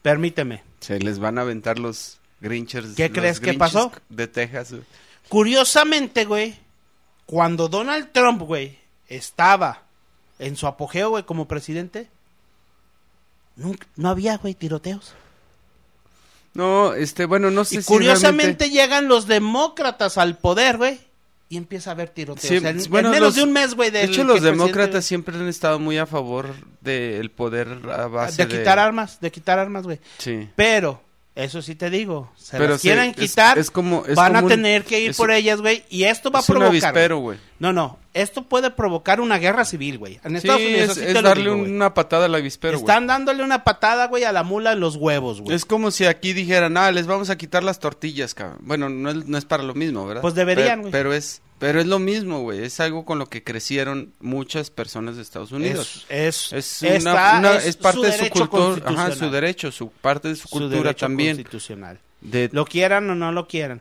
[0.00, 0.62] Permíteme.
[0.80, 2.94] Se les van a aventar los Grinchers.
[2.94, 3.92] ¿Qué los crees que pasó?
[4.08, 4.74] De Texas.
[5.28, 6.56] Curiosamente, güey,
[7.26, 9.81] cuando Donald Trump, güey, estaba
[10.46, 12.08] en su apogeo, güey, como presidente,
[13.56, 15.14] nunca, no había, güey, tiroteos.
[16.54, 21.00] No, este, bueno, no sé Y si curiosamente realmente- llegan los demócratas al poder, güey,
[21.48, 22.46] y empieza a haber tiroteos.
[22.46, 24.42] Sí, O sea, en, bueno, en menos los- de un mes, güey, De hecho, los
[24.42, 29.30] demócratas siempre han estado muy a favor del poder a base de quitar armas, de
[29.30, 29.98] quitar armas, güey.
[30.18, 30.48] Sí.
[30.56, 31.02] Pero,
[31.34, 34.38] eso sí te digo, se Pero las quieren es- quitar, es como- es van como
[34.38, 36.56] a un- tener que ir es por ellas, güey, y esto va a es un
[36.56, 36.70] provocar.
[36.90, 37.38] avispero, güey.
[37.58, 40.20] No, no, esto puede provocar una guerra civil, güey.
[40.24, 41.70] En Sí, Estados Unidos es, así es lo darle digo, güey.
[41.70, 42.82] una patada al avispero, güey.
[42.82, 45.54] Están dándole una patada, güey, a la mula en los huevos, güey.
[45.56, 48.58] Es como si aquí dijeran, ah, les vamos a quitar las tortillas, cabrón.
[48.62, 50.20] Bueno, no es, no es para lo mismo, ¿verdad?
[50.22, 50.92] Pues deberían, güey.
[50.92, 52.64] pero es, pero es lo mismo, güey.
[52.64, 56.04] Es algo con lo que crecieron muchas personas de Estados Unidos.
[56.08, 60.26] Es, Es, una, una- es parte su de su cultura, ajá, su derecho, su parte
[60.26, 61.36] de su Su cultura también.
[61.36, 62.00] constitucional.
[62.20, 63.80] De, Lo quieran o no lo quieran.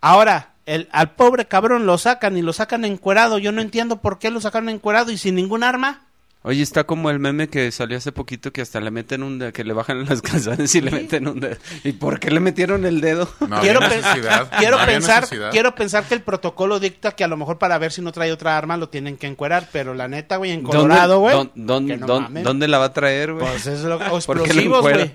[0.00, 3.38] Ahora, el, al pobre cabrón lo sacan y lo sacan encuerado.
[3.38, 6.06] Yo no entiendo por qué lo sacaron encuerado y sin ningún arma.
[6.44, 9.52] Oye, está como el meme que salió hace poquito que hasta le meten un dedo,
[9.52, 11.56] que le bajan las calzones y le meten un dedo.
[11.84, 13.32] ¿Y por qué le metieron el dedo?
[13.48, 14.50] No quiero, pe- necesidad.
[14.58, 17.92] quiero No pensar quiero pensar que el protocolo dicta que a lo mejor para ver
[17.92, 21.20] si no trae otra arma lo tienen que encuerar, pero la neta, güey, en Colorado,
[21.20, 21.36] güey.
[21.54, 23.46] ¿Dónde, dónde- no dónde- la va a traer, güey?
[23.46, 25.14] Pues es lo, o ¿Por qué lo explosivos, güey.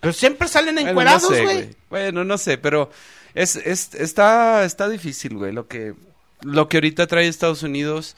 [0.00, 1.70] Pero siempre salen Bueno, encuerados, no sé, güey.
[1.88, 2.90] Bueno, no sé, pero
[3.34, 5.94] es, es, está, está difícil, güey, lo que,
[6.42, 8.14] lo que ahorita trae Estados Unidos.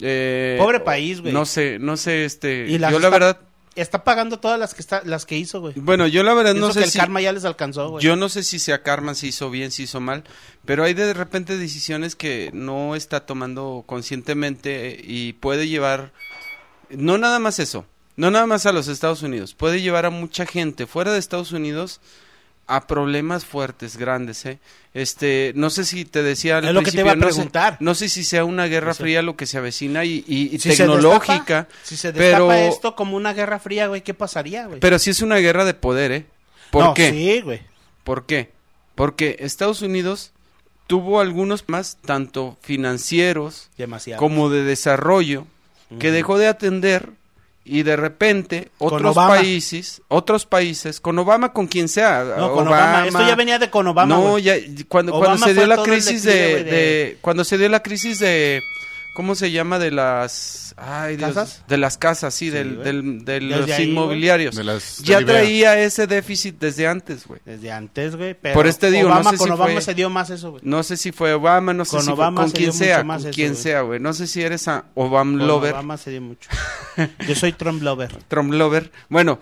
[0.00, 1.32] Eh, Pobre país, güey.
[1.32, 3.40] No sé, no sé, este, Y yo la está- verdad,
[3.76, 5.74] Está pagando todas las que está, las que hizo, güey.
[5.76, 8.04] bueno, yo la verdad Pienso no que sé el si, karma ya les alcanzó, güey.
[8.04, 10.24] yo no sé si sea karma, si hizo bien, si hizo mal,
[10.64, 16.12] pero hay de repente decisiones que no está tomando conscientemente y puede llevar,
[16.90, 17.86] no nada más eso,
[18.16, 21.52] no nada más a los Estados Unidos, puede llevar a mucha gente fuera de Estados
[21.52, 22.00] Unidos
[22.76, 24.58] a problemas fuertes, grandes, ¿eh?
[24.94, 27.34] Este, no sé si te decía al Es lo que te iba a no sé-
[27.34, 27.76] preguntar.
[27.80, 30.70] No, sé si sea una guerra fría lo que se avecina y, y- y Si
[30.72, 34.66] se tecnológica, destapa- si se destapa pero, esto como una guerra fría, güey, ¿qué pasaría,
[34.66, 34.80] güey?
[34.80, 36.26] pero sí es una guerra de poder, ¿eh?
[36.70, 37.10] ¿Por No, qué?
[37.10, 37.60] Sí, güey.
[38.04, 38.50] ¿Por qué?
[38.94, 40.32] Porque Estados Unidos
[40.86, 44.18] tuvo algunos más, tanto financieros Demasiado.
[44.18, 45.46] como de desarrollo,
[45.98, 47.10] que dejó de atender
[47.72, 53.06] y de repente otros países, otros países, con Obama, con quien sea, No, con Obama.
[53.06, 54.56] Esto ya venía de con Obama, no, ya
[54.88, 57.82] cuando, cuando se dio la crisis declive, de, güey, de- de- cuando se dio la
[57.82, 58.60] crisis de
[59.14, 59.78] ¿cómo se llama?
[59.78, 61.64] de las ay, Dios, ¿Casas?
[61.68, 64.54] de las casas, sí, del, del- de los ahí, inmobiliarios.
[64.56, 67.40] De las- ya traía ese déficit desde antes, güey.
[67.44, 68.34] Desde antes, güey.
[68.34, 70.50] Pero Por este digo, no Obama, sé con si Obama fue- se dio más eso,
[70.52, 70.62] güey.
[70.64, 72.78] No sé si fue Obama, no sé Con si Obama fue con se quien dio
[72.78, 74.00] sea, mucho más con eso, quien sea, güey.
[74.00, 76.48] No sé si eres a Obama Con lover, Obama se dio mucho.
[77.28, 78.16] Yo soy Trump lover.
[78.28, 78.90] Trump lover.
[79.08, 79.38] Bueno,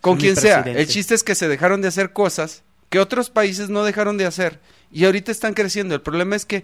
[0.00, 0.60] con Mi quien sea.
[0.60, 4.26] El chiste es que se dejaron de hacer cosas que otros países no dejaron de
[4.26, 4.60] hacer
[4.92, 5.94] y ahorita están creciendo.
[5.96, 6.62] El problema es que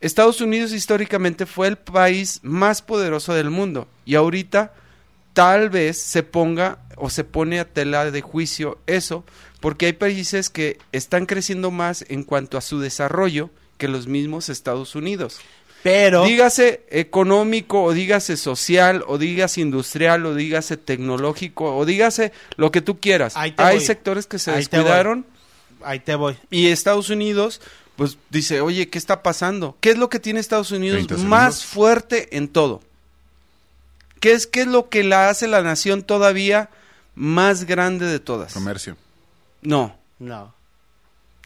[0.00, 4.72] Estados Unidos históricamente fue el país más poderoso del mundo y ahorita
[5.32, 9.24] tal vez se ponga o se pone a tela de juicio eso
[9.60, 14.48] porque hay países que están creciendo más en cuanto a su desarrollo que los mismos
[14.48, 15.40] Estados Unidos.
[15.82, 16.24] Pero.
[16.24, 22.82] Dígase económico, o dígase social, o dígase industrial, o dígase tecnológico, o dígase lo que
[22.82, 23.34] tú quieras.
[23.36, 23.80] Hay voy.
[23.80, 25.26] sectores que se Ahí te descuidaron
[25.82, 26.36] Ahí te voy.
[26.50, 27.62] y Estados Unidos,
[28.00, 29.76] pues dice, oye, ¿qué está pasando?
[29.82, 32.80] ¿Qué es lo que tiene Estados Unidos 30 más fuerte en todo?
[34.20, 36.70] ¿Qué es, ¿Qué es lo que la hace la nación todavía
[37.14, 38.54] más grande de todas?
[38.54, 38.96] Comercio.
[39.60, 40.54] No, No.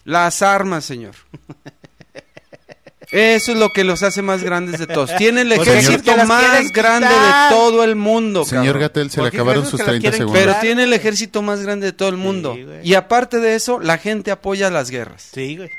[0.05, 1.17] las armas, señor.
[3.11, 5.11] Eso es lo que los hace más grandes de todos.
[5.17, 7.51] Tiene el ejército más grande quitar.
[7.51, 8.45] de todo el mundo.
[8.45, 8.79] Señor.
[8.79, 10.41] Gatel, se le ¿Por qué acabaron sus que la 30 quieren segundos.
[10.41, 12.57] Pero tiene el ejército más grande de todo el mundo.
[12.85, 15.31] y aparte de eso, la gente apoya las guerras.
[15.35, 15.71] Sí, güey.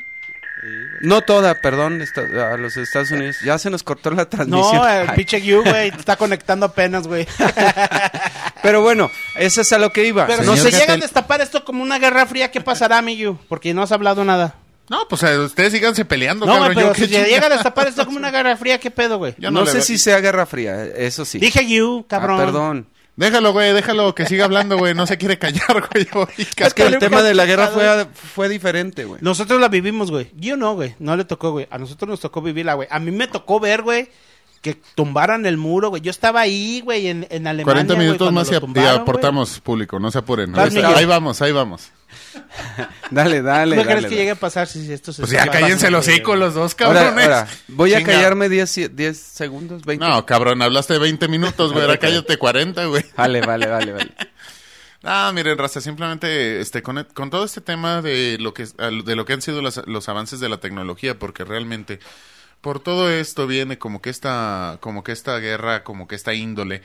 [1.01, 3.37] No toda, perdón, esta- a los Estados Unidos.
[3.43, 4.75] Ya se nos cortó la transmisión.
[4.77, 7.27] No, el pinche Q, güey, te está conectando apenas, güey.
[8.63, 10.25] Pero bueno, eso es a lo que iba.
[10.25, 13.37] Pero no se llega a destapar esto como una guerra fría, ¿qué pasará, mi Yu?
[13.47, 14.55] Porque no has hablado nada.
[14.89, 16.73] No, pues eh, ustedes síganse peleando, No, cabrón.
[16.75, 19.33] pero yo si llega a destapar esto como una guerra fría, ¿qué pedo, güey?
[19.39, 21.39] Yo no, sé veo- si sea guerra fría, eso sí.
[21.39, 22.37] Dije Yu, Ah, cabrón.
[22.37, 22.87] perdón.
[23.17, 24.93] Déjalo, güey, déjalo que siga hablando, güey.
[24.93, 26.07] No se quiere callar, güey.
[26.57, 29.19] Es que el tema de la guerra fue, fue diferente, güey.
[29.21, 30.31] Nosotros la vivimos, güey.
[30.35, 30.95] Yo no, güey.
[30.99, 31.67] No le tocó, güey.
[31.69, 32.87] A nosotros nos tocó vivirla, güey.
[32.91, 34.09] A mí me tocó ver, güey,
[34.65, 36.01] que tumbaran el muro, güey.
[36.01, 37.65] Yo estaba ahí, güey, en, en Alemania.
[37.65, 38.87] 40 güey, minutos más y, güey.
[38.87, 40.57] aportamos público, no se apuren.
[40.57, 41.91] Ahí, vamos, ahí vamos.
[43.11, 43.75] Dale, dale.
[43.75, 44.09] ¿Tú dale, crees dale.
[44.09, 47.01] que llegue a pasar si esto se Pues ya cállense los hocico los dos, Ahora,
[47.01, 47.25] cabrones.
[47.25, 48.13] ahora, voy a Chinga.
[48.13, 50.03] callarme 10 10 segundos, 20.
[50.03, 51.85] No, cabrón, hablaste 20 minutos, güey.
[51.85, 53.05] Ahora cállate 40, güey.
[53.15, 54.11] Vale, vale, vale, vale.
[55.03, 59.25] Ah, miren, Raza, simplemente este, con, con todo este tema de lo que, de lo
[59.25, 61.99] que han sido los, los avances de la tecnología, porque realmente
[62.65, 66.81] por todo esto viene como que esta, como que esta guerra, como que esta índole.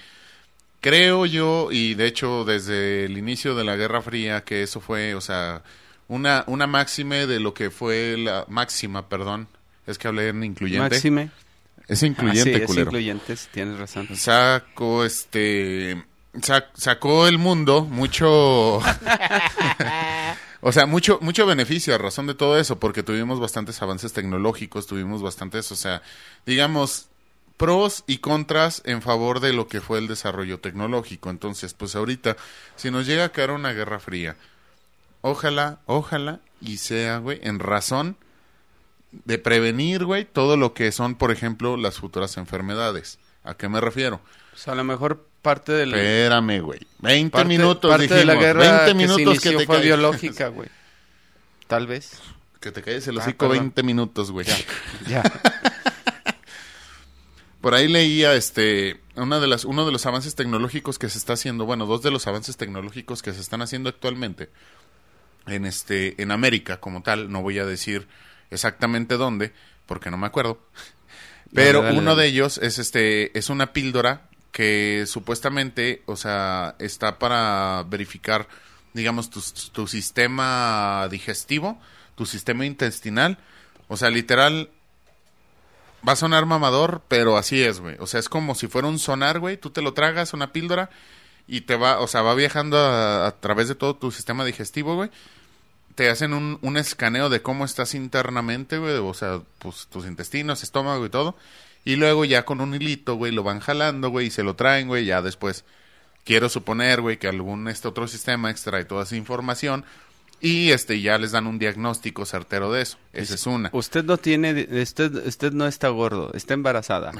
[0.82, 5.14] Creo yo, y de hecho desde el inicio de la Guerra Fría, que eso fue,
[5.14, 5.62] o sea,
[6.06, 9.48] una, una máxime de lo que fue la máxima, perdón,
[9.86, 10.80] es que hablé en incluyente.
[10.96, 11.30] Máxime.
[11.88, 14.06] Es incluyente, Ah, sí, es culero incluyente, tienes razón.
[14.16, 15.96] sacó este
[16.34, 18.80] sac- sacó el mundo mucho
[20.60, 24.86] o sea mucho mucho beneficio a razón de todo eso porque tuvimos bastantes avances tecnológicos
[24.86, 26.02] tuvimos bastantes o sea
[26.46, 27.10] digamos
[27.60, 31.28] pros y contras en favor de lo que fue el desarrollo tecnológico.
[31.28, 32.38] Entonces pues ahorita
[32.74, 34.34] si nos llega a caer una guerra fría
[35.20, 38.16] ojalá ojalá y sea güey en razón
[39.12, 43.18] de prevenir güey todo lo que son por ejemplo las futuras enfermedades.
[43.44, 45.94] A qué me refiero Pues a lo mejor parte del...
[45.94, 46.80] Espérame, güey.
[47.00, 48.18] 20 parte, minutos parte dijimos.
[48.20, 49.84] de la guerra 20 que minutos que, te fue calles.
[49.84, 50.68] biológica, güey.
[51.66, 52.20] Tal vez.
[52.60, 53.64] Que te calles el Ah, hocico perdón.
[53.66, 54.46] 20 minutos, güey.
[55.08, 55.22] Ya.
[57.60, 61.34] Por ahí leía este una de las uno de los avances tecnológicos que se está
[61.34, 64.48] haciendo, bueno, dos de los avances tecnológicos que se están haciendo actualmente
[65.46, 68.08] en este en América como tal, no voy a decir
[68.50, 69.52] exactamente dónde
[69.86, 70.58] porque no me acuerdo.
[71.54, 72.22] Pero Dale, dale, uno dale.
[72.22, 78.48] de ellos es este es una píldora que supuestamente, o sea, está para verificar
[78.92, 81.78] digamos tu, sistema digestivo,
[82.16, 83.38] tu sistema intestinal,
[83.88, 84.70] o sea, literal
[86.06, 87.96] Va a sonar mamador, pero así es, güey.
[87.98, 89.58] O sea, es como si fuera un sonar, güey.
[89.58, 90.88] Tú te lo tragas, una píldora,
[91.46, 94.94] y te va, o sea, va viajando a, a través de todo tu sistema digestivo,
[94.94, 95.10] güey.
[95.96, 98.94] Te hacen un, un escaneo de cómo estás internamente, güey.
[98.94, 101.36] O sea, pues tus intestinos, estómago y todo.
[101.84, 104.88] Y luego ya con un hilito, güey, lo van jalando, güey, y se lo traen,
[104.88, 105.06] güey.
[105.06, 105.64] Ya después,
[106.24, 109.84] quiero suponer, güey, que algún este otro sistema extrae toda esa información.
[110.42, 112.96] Y este ya les dan un diagnóstico certero de eso.
[113.12, 113.68] Esa es una.
[113.74, 117.12] Usted no tiene, usted, usted no está gordo, está embarazada.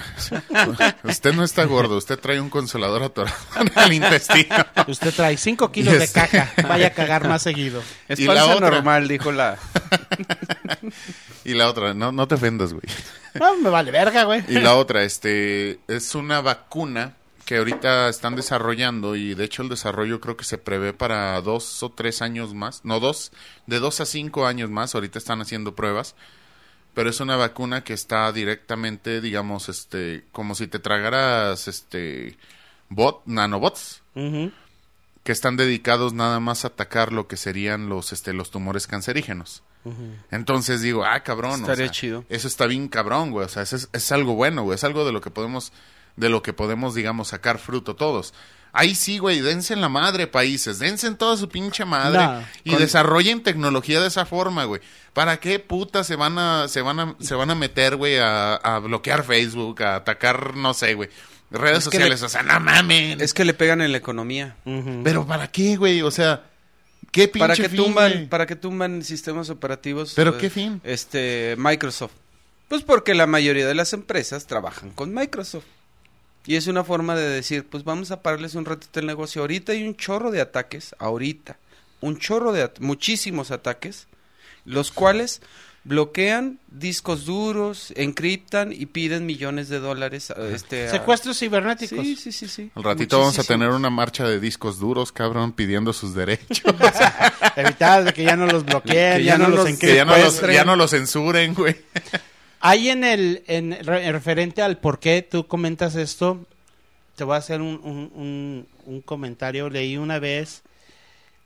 [1.04, 4.56] Usted no está gordo, usted trae un consolador atorado en el intestino.
[4.88, 6.50] Usted trae 5 kilos de es- caca.
[6.66, 7.82] Vaya a cagar más seguido.
[8.08, 8.70] Es Y la falsa otra.
[8.70, 9.58] normal, dijo la.
[11.44, 12.82] Y la otra, no, no te ofendas, güey.
[13.40, 14.44] No, me vale verga, güey.
[14.48, 17.14] Y la otra, este, es una vacuna
[17.50, 21.82] que ahorita están desarrollando y de hecho el desarrollo creo que se prevé para dos
[21.82, 23.32] o tres años más, no dos,
[23.66, 26.14] de dos a cinco años más, ahorita están haciendo pruebas,
[26.94, 32.36] pero es una vacuna que está directamente, digamos, este, como si te tragaras, este,
[32.88, 38.52] bot, nanobots, que están dedicados nada más a atacar lo que serían los, este, los
[38.52, 39.64] tumores cancerígenos.
[40.30, 41.52] Entonces digo, ah, cabrón.
[41.52, 42.24] o Estaría sea, chido.
[42.28, 43.46] Eso está bien cabrón, güey.
[43.46, 44.74] O sea, eso es, es algo bueno, güey.
[44.76, 45.72] Es algo de lo que podemos,
[46.16, 48.34] de lo que podemos, digamos, sacar fruto todos.
[48.72, 50.78] Ahí sí, güey, dense en la madre, países.
[50.78, 52.46] Dense en toda su pinche madre.
[52.62, 54.80] Y con- desarrollen tecnología de esa forma, güey.
[55.12, 58.54] ¿Para qué puta se van a, se van a, se van a meter, güey, a,
[58.54, 61.08] a bloquear Facebook, a atacar, no sé, güey,
[61.50, 62.20] redes Es que sociales?
[62.20, 63.20] le- O sea, no mamen.
[63.20, 64.54] Es que le pegan en la economía.
[65.02, 66.02] Pero ¿para qué, güey?
[66.02, 66.44] O sea,
[67.10, 68.26] ¿qué pinche Para que fin, tumban, güey?
[68.28, 70.12] para que tumban sistemas operativos.
[70.14, 70.80] ¿Pero eh, qué fin?
[70.84, 72.12] Este, Microsoft.
[72.68, 75.64] Pues porque la mayoría de las empresas trabajan con Microsoft.
[76.46, 79.42] Y es una forma de decir, pues vamos a pararles un ratito el negocio.
[79.42, 81.58] Ahorita hay un chorro de ataques, ahorita.
[82.00, 84.06] Un chorro de, at- muchísimos ataques,
[84.64, 85.42] los cuales
[85.82, 90.30] bloquean discos duros, encriptan y piden millones de dólares.
[90.52, 92.04] Este, a- Secuestros cibernéticos.
[92.04, 92.70] Sí, sí, sí, sí.
[92.74, 96.60] Al ratito vamos a tener una marcha de discos duros, cabrón, pidiendo sus derechos.
[97.56, 99.94] Evitar de que ya no los bloqueen, Que ya, ya no no los los- que
[99.94, 100.54] ya no, los, encripten.
[100.56, 101.76] ya no los censuren, güey.
[102.60, 103.72] Ahí en el, en
[104.12, 106.44] referente al por qué tú comentas esto,
[107.16, 109.70] te voy a hacer un, un, un, un comentario.
[109.70, 110.62] Leí una vez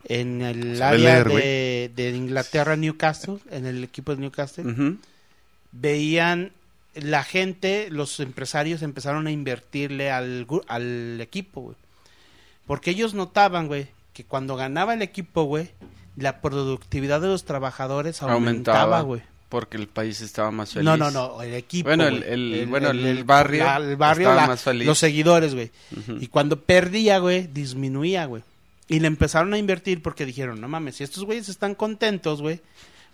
[0.07, 4.95] en el área leer, de, de Inglaterra, Newcastle, en el equipo de Newcastle,
[5.71, 6.51] veían
[6.93, 11.75] la gente, los empresarios empezaron a invertirle al, equipo, güey.
[12.65, 15.69] Porque ellos notaban, güey, que cuando ganaba el equipo, güey,
[16.15, 19.21] la productividad de los trabajadores aumentaba, güey.
[19.49, 20.85] Porque el país estaba más feliz.
[20.85, 21.89] No, no, no, el equipo.
[21.89, 22.23] Bueno, güey.
[22.25, 24.87] el- el- bueno, el barrio la- el barrio, estaba la- más feliz.
[24.87, 25.71] los seguidores, güey.
[26.19, 28.43] Y cuando perdía, güey, disminuía, güey.
[28.87, 32.61] Y le empezaron a invertir porque dijeron, no mames, si estos güeyes están contentos, güey,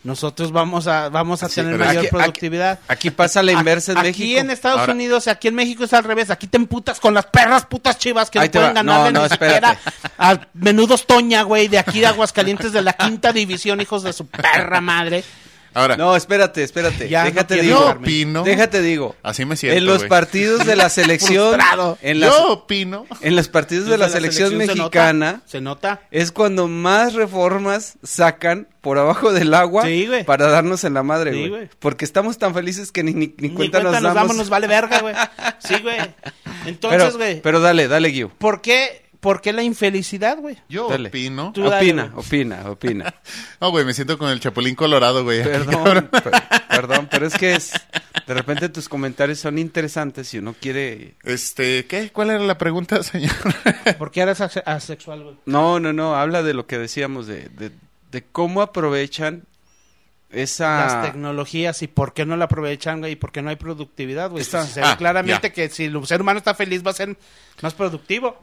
[0.04, 2.80] nosotros vamos a, vamos a Sí, tener mayor aquí- aquí- productividad.
[2.88, 4.40] Aquí pasa la inversa en Aquí México.
[4.40, 6.30] en Estados Ahora- Unidos, aquí en México es al revés.
[6.32, 9.30] Aquí te emputas con las perras putas chivas que no pueden ganarle No, no, ni
[9.30, 9.78] siquiera
[10.18, 14.26] a menudos Toña, güey, de aquí de Aguascalientes de la quinta división, hijos de su
[14.28, 15.24] perra madre.
[15.74, 17.08] Ahora, No, espérate, espérate.
[17.08, 17.80] Ya Déjate digo.
[17.92, 18.44] opino.
[18.44, 19.16] Déjate digo.
[19.24, 19.78] Así me siento.
[19.78, 21.60] en los partidos de la selección,
[22.02, 23.06] en las, Yo opino.
[23.22, 26.02] en los partidos de la, selección, se mexicana, nota, Se nota.
[26.12, 30.24] es cuando más reformas sacan por abajo del agua Sí, güey.
[30.26, 31.50] para darnos en la madre, Sí, güey.
[31.50, 31.70] güey.
[31.80, 34.14] Porque estamos tan felices que ni, ni, ni Ni cuenta, nos damos.
[34.16, 35.16] damos, nos vale verga, güey.
[35.60, 35.98] Sí, güey.
[36.66, 38.30] Entonces, pero, güey, pero dale, dale, Guiu.
[38.38, 40.58] ¿por qué, ¿por qué la infelicidad, güey?
[40.68, 41.08] Yo Dale.
[41.08, 41.52] opino.
[41.54, 42.26] Tú dale, Opina, güey.
[42.26, 43.14] opina, opina.
[43.62, 45.42] No, güey, me siento con el chapulín colorado, güey.
[45.44, 46.32] Perdón, per-
[46.70, 47.72] perdón, pero es que es,
[48.28, 51.14] de repente tus comentarios son interesantes y uno quiere...
[51.24, 52.10] Este, ¿qué?
[52.12, 53.32] ¿Cuál era la pregunta, señor?
[53.98, 55.36] ¿Por qué eres ase- asexual, güey?
[55.46, 57.72] No, no, no, habla de lo que decíamos, de, de,
[58.12, 59.44] de cómo aprovechan
[60.32, 60.86] esa...
[60.86, 64.30] Las tecnologías y por qué no la aprovechan, güey, y por qué no hay productividad,
[64.32, 64.42] güey.
[64.42, 65.54] Está- Si se ve Ah, claramente ya.
[65.54, 67.16] que si el ser humano está feliz va a ser
[67.62, 68.42] más productivo.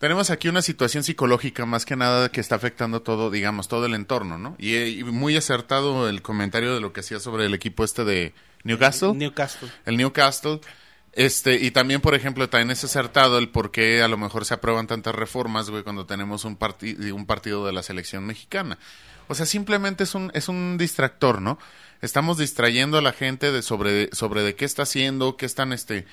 [0.00, 3.92] Tenemos aquí una situación psicológica más que nada que está afectando todo, digamos, todo el
[3.92, 4.56] entorno, ¿no?
[4.58, 8.06] Y, eh, y muy acertado el comentario de lo que hacía sobre el equipo este
[8.06, 8.32] de
[8.64, 9.12] Newcastle.
[9.12, 9.68] Newcastle.
[9.84, 10.60] el Newcastle.
[11.12, 14.54] Este, y también, por ejemplo, también es acertado el por qué a lo mejor se
[14.54, 18.78] aprueban tantas reformas, güey, cuando tenemos un, parti- un partido de la selección mexicana.
[19.28, 21.58] O sea, simplemente es un, es un distractor, ¿no?
[22.00, 26.06] Estamos distrayendo a la gente de sobre, sobre de qué está haciendo, qué están, este,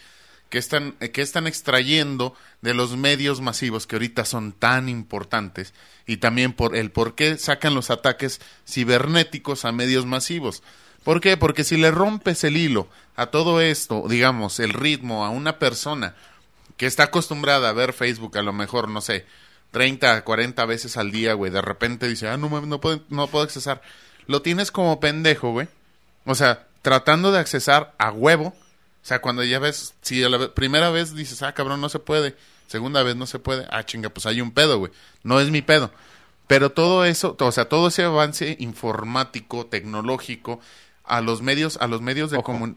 [0.49, 5.73] que están, eh, que están extrayendo de los medios masivos que ahorita son tan importantes
[6.05, 10.63] y también por el por qué sacan los ataques cibernéticos a medios masivos.
[11.03, 11.37] ¿Por qué?
[11.37, 16.15] Porque si le rompes el hilo a todo esto, digamos, el ritmo a una persona
[16.75, 19.25] que está acostumbrada a ver Facebook a lo mejor, no sé,
[19.71, 23.43] 30, 40 veces al día, güey, de repente dice, ah, no, no puedo, no puedo
[23.43, 23.81] accesar.
[24.27, 25.67] Lo tienes como pendejo, güey.
[26.25, 28.53] O sea, tratando de accesar a huevo.
[29.07, 31.99] O sea, cuando ya ves, si a la primera vez dices, ah, cabrón, no se
[31.99, 32.35] puede.
[32.67, 33.65] Segunda vez no se puede.
[33.69, 34.91] Ah, chinga, pues hay un pedo, güey.
[35.23, 35.91] No es mi pedo.
[36.47, 40.59] Pero todo eso, o sea, todo ese avance informático, tecnológico,
[41.05, 42.75] a los medios, a los medios de comun-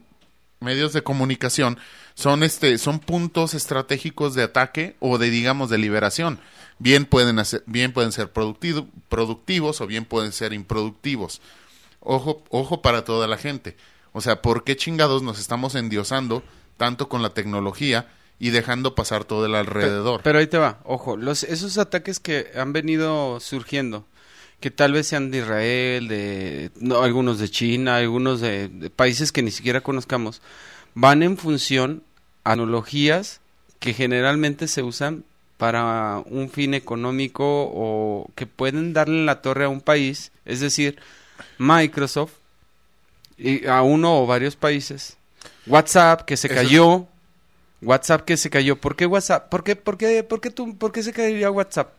[0.61, 1.77] medios de comunicación
[2.15, 6.39] son este son puntos estratégicos de ataque o de digamos de liberación
[6.79, 11.41] bien pueden hacer, bien pueden ser productivo- productivos o bien pueden ser improductivos
[11.99, 13.75] ojo ojo para toda la gente
[14.13, 16.43] o sea por qué chingados nos estamos endiosando
[16.77, 18.07] tanto con la tecnología
[18.39, 22.47] y dejando pasar todo el alrededor Pero ahí te va, ojo, los, esos ataques que
[22.55, 24.05] han venido surgiendo,
[24.59, 29.31] que tal vez sean de Israel, de no, algunos de China, algunos de, de países
[29.31, 30.41] que ni siquiera conozcamos,
[30.95, 32.03] van en función
[32.43, 33.41] a tecnologías
[33.79, 35.23] que generalmente se usan
[35.57, 40.97] para un fin económico o que pueden darle la torre a un país, es decir,
[41.59, 42.33] Microsoft
[43.41, 45.17] y a uno o varios países,
[45.67, 47.07] WhatsApp que se es- cayó,
[47.81, 48.75] WhatsApp que se cayó.
[48.75, 49.49] ¿Por qué WhatsApp?
[49.49, 51.89] ¿Por qué, por qué, por qué, tú, por qué se caería WhatsApp?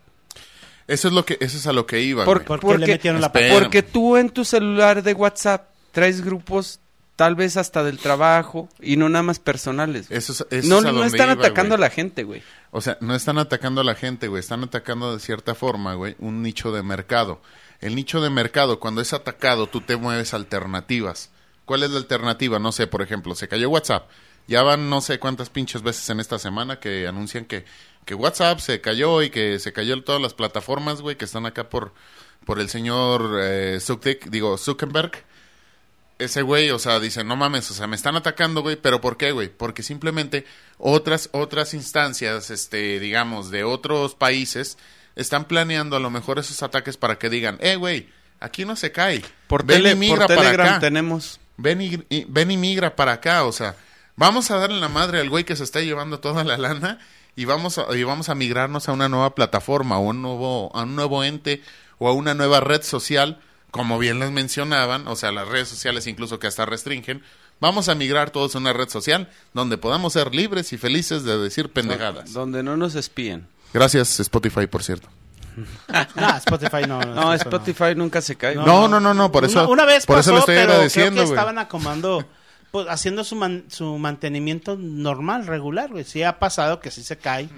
[0.89, 2.47] eso es lo que eso es a lo que iba Por- güey.
[2.47, 3.33] ¿Por qué Porque- le metieron la?
[3.33, 6.81] Porque tú en tu celular de WhatsApp traes grupos
[7.17, 10.09] tal vez hasta del trabajo y no nada más personales.
[10.09, 10.19] güey.
[10.19, 11.85] eso es, eso no es a no donde están iba, atacando güey.
[11.85, 12.43] a la gente, güey.
[12.73, 14.41] O sea, no están atacando a la gente, güey.
[14.41, 17.41] Están atacando de cierta forma, güey, un nicho de mercado.
[17.81, 21.31] El nicho de mercado, cuando es atacado, tú te mueves alternativas.
[21.65, 22.59] ¿Cuál es la alternativa?
[22.59, 24.09] No sé, por ejemplo, se cayó WhatsApp.
[24.49, 27.65] Ya van no sé cuántas pinches veces en esta semana que anuncian que,
[28.05, 31.69] que WhatsApp se cayó y que se cayó todas las plataformas, güey, que están acá
[31.69, 31.93] por,
[32.45, 35.13] por el señor eh, Zuck- digo, Zuckerberg
[36.19, 39.17] ese güey, o sea, dice, no mames, o sea, me están atacando, güey, pero ¿por
[39.17, 39.49] qué, güey?
[39.49, 40.45] Porque simplemente
[40.79, 44.79] otras, otras instancias, este, digamos, de otros países,
[45.17, 48.09] están planeando a lo mejor esos ataques para que digan, eh, güey,
[48.39, 49.25] aquí no se cae.
[49.49, 50.79] Por, tele- para Telegram acá.
[50.81, 51.41] tenemos.
[51.63, 53.77] Ven y, y- ven y migra para acá, o sea,
[54.17, 56.99] vamos a darle la madre al güey que se está llevando toda la lana
[57.37, 60.83] y vamos a, y vamos a migrarnos a una nueva plataforma, o un nuevo, a
[60.83, 61.63] un nuevo ente,
[61.99, 63.41] o a una nueva red social,
[63.71, 67.23] como bien les mencionaban, o sea, las redes sociales incluso que hasta restringen,
[67.61, 71.39] vamos a migrar todos a una red social donde podamos ser libres y felices de
[71.39, 72.33] decir pendejadas.
[72.33, 73.47] Donde no nos espíen.
[73.73, 75.09] Gracias Spotify, por cierto.
[76.17, 77.01] No, Spotify no.
[77.01, 78.55] No, Spotify nunca se cae.
[78.55, 80.73] No, no, no, no, por eso- Una, una vez por eso pasó, le estoy pero
[80.73, 81.39] agradeciendo, creo que güey.
[81.39, 82.25] estaban acomodando,
[82.71, 86.05] pues, haciendo su, man- su mantenimiento normal, regular, güey.
[86.05, 87.49] Sí ha pasado que sí se cae,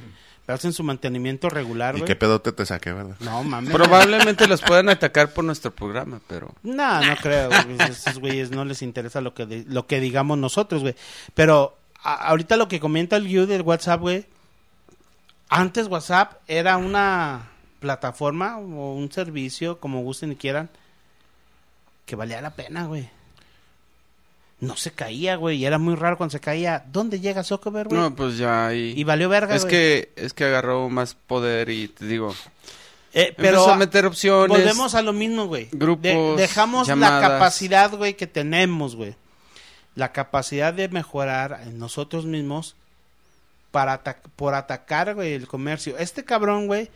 [0.46, 2.06] pero hacen su mantenimiento regular, Y güey.
[2.08, 3.16] qué pedote te saqué, ¿verdad?
[3.20, 3.72] No, mames.
[3.72, 6.54] Probablemente los puedan atacar por nuestro programa, pero...
[6.62, 7.48] No, no creo.
[7.48, 7.88] güey.
[7.90, 10.94] Esos güeyes no les interesa lo que, lo que digamos nosotros, güey.
[11.34, 14.26] Pero a- ahorita lo que comenta el You del WhatsApp, güey.
[15.48, 17.48] Antes WhatsApp era una
[17.84, 20.70] plataforma o un servicio, como gusten y quieran,
[22.06, 23.08] que valía la pena, güey.
[24.60, 25.58] No se caía, güey.
[25.58, 26.84] Y era muy raro cuando se caía.
[26.90, 28.00] ¿Dónde llega Zuckerberg, güey?
[28.00, 28.94] No, pues ya ahí...
[28.96, 29.70] y valió verga, es güey.
[29.70, 32.34] que es que agarró más poder y te digo,
[33.12, 34.48] Eh, pero a meter opciones.
[34.56, 35.68] Volvemos a lo mismo, güey.
[35.72, 37.22] grupos, De- dejamos llamadas.
[37.22, 39.14] la capacidad, güey, que tenemos, güey.
[39.94, 42.74] La capacidad de mejorar en nosotros mismos
[43.70, 45.98] para ata- por atacar, güey, el comercio.
[45.98, 46.88] Este cabrón, güey,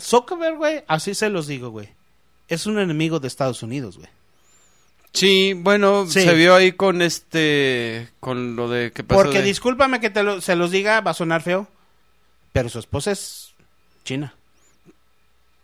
[0.00, 1.88] Zuckerberg, güey, así se los digo, güey.
[2.48, 4.08] Es un enemigo de Estados Unidos, güey.
[5.12, 6.22] Sí, bueno, Sí.
[6.22, 10.22] se vio ahí con este con lo de que pasó Porque de- discúlpame que te
[10.22, 11.68] lo- se los diga, va a sonar feo,
[12.52, 13.52] pero su esposa es
[14.04, 14.34] china.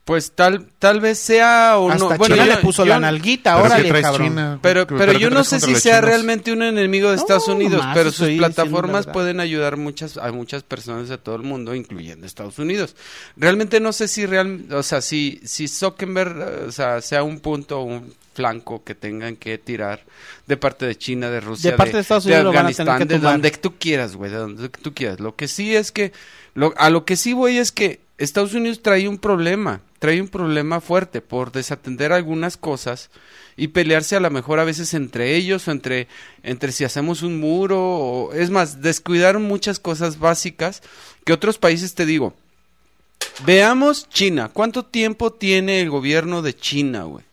[0.08, 2.16] Pues tal tal vez sea o Hasta no.
[2.16, 4.26] Bueno, China yo- le puso yo- la nalguita, ¿Pero qué órale, cabrón.
[4.28, 4.58] China?
[4.62, 6.04] Pero, ¿Pero yo no sé si sea chinos?
[6.10, 10.62] realmente un enemigo de No, Estados Unidos, pero sus plataformas pueden ayudar muchas a muchas
[10.62, 12.96] personas de todo el mundo, incluyendo Estados Unidos.
[13.36, 17.80] Realmente no sé si real, o sea, si si Zuckerberg, o sea, sea un punto
[17.80, 20.04] o un flanco que tengan que tirar
[20.46, 22.88] de parte de China, de Rusia, De parte de Estados Unidos lo van a tener
[22.92, 25.20] Afganistán, de donde tú quieras, güey, de donde tú quieras.
[25.20, 26.12] Lo que sí es que
[26.58, 30.28] lo- a lo que sí voy es que Estados Unidos trae un problema, trae un
[30.28, 33.10] problema fuerte por desatender algunas cosas
[33.56, 36.08] y pelearse a lo mejor a veces entre ellos o entre,
[36.42, 40.82] entre si hacemos un muro o es más, descuidaron muchas cosas básicas
[41.24, 42.34] que otros países te digo.
[43.44, 47.24] Veamos China, ¿cuánto tiempo tiene el gobierno de China, güey?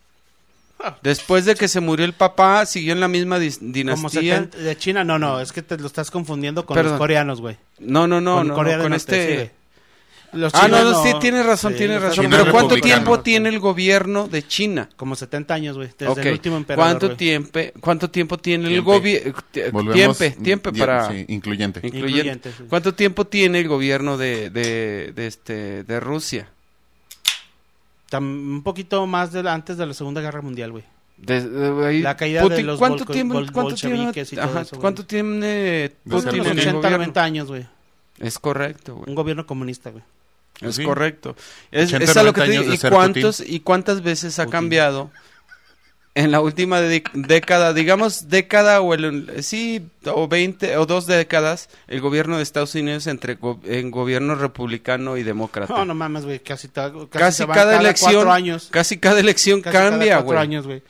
[1.02, 4.36] Después de que se murió el papá, siguió en la misma dis- Como dinastía.
[4.38, 6.92] 70 de China, no, no, es que te lo estás confundiendo con Perdón.
[6.92, 7.56] los coreanos, güey.
[7.78, 9.50] No, no, no, con no, Corea no, con Norte, este...
[10.32, 12.24] Los ah, no, no, sí, tienes razón, Sí, tienes razón.
[12.26, 14.88] China Pero ¿cuánto tiempo tiene el gobierno de China?
[14.96, 16.18] Como 70 años, güey, desde Ok.
[16.18, 19.32] el último emperador, ¿Cuánto tiempo, cuánto tiempo tiene el gobierno?
[19.72, 21.80] Volvemos- Tiempo, tiempo die- para sí, incluyente.
[21.82, 21.86] incluyente.
[21.86, 22.64] Incluyente, sí.
[22.68, 26.48] ¿Cuánto tiempo tiene el gobierno de, de, de este de Rusia?
[28.10, 28.22] Tam-
[28.56, 30.84] un poquito más de la- antes de la Segunda Guerra Mundial, güey.
[31.16, 34.44] De- de- ahí- La caída de los ¿Cuánto tiempo, bol- cuánto tiene, bolcheviques y todo
[34.44, 36.96] ajá, eso, cuánto tiene Pues Putin Unos en el 80, gobierno?
[36.98, 37.66] 90 años, güey.
[38.18, 39.08] Es correcto, güey.
[39.08, 40.04] Un gobierno comunista, güey.
[40.60, 40.84] Es Sí.
[40.84, 41.34] correcto.
[41.70, 42.74] Es, 80, es a lo que 90 te digo.
[42.86, 44.52] ¿Y cuántos y cuántas veces ha Putin.
[44.52, 45.10] cambiado
[46.16, 52.00] en la última década, digamos década o el sí o 20 o dos décadas el
[52.00, 55.72] gobierno de Estados Unidos entre go- en gobierno republicano y demócrata?
[55.72, 58.68] No, no mames, güey, casi, casi, casi van cada, elección años.
[58.70, 60.18] casi cada elección Casi cada cambia,
[60.64, 60.82] güey.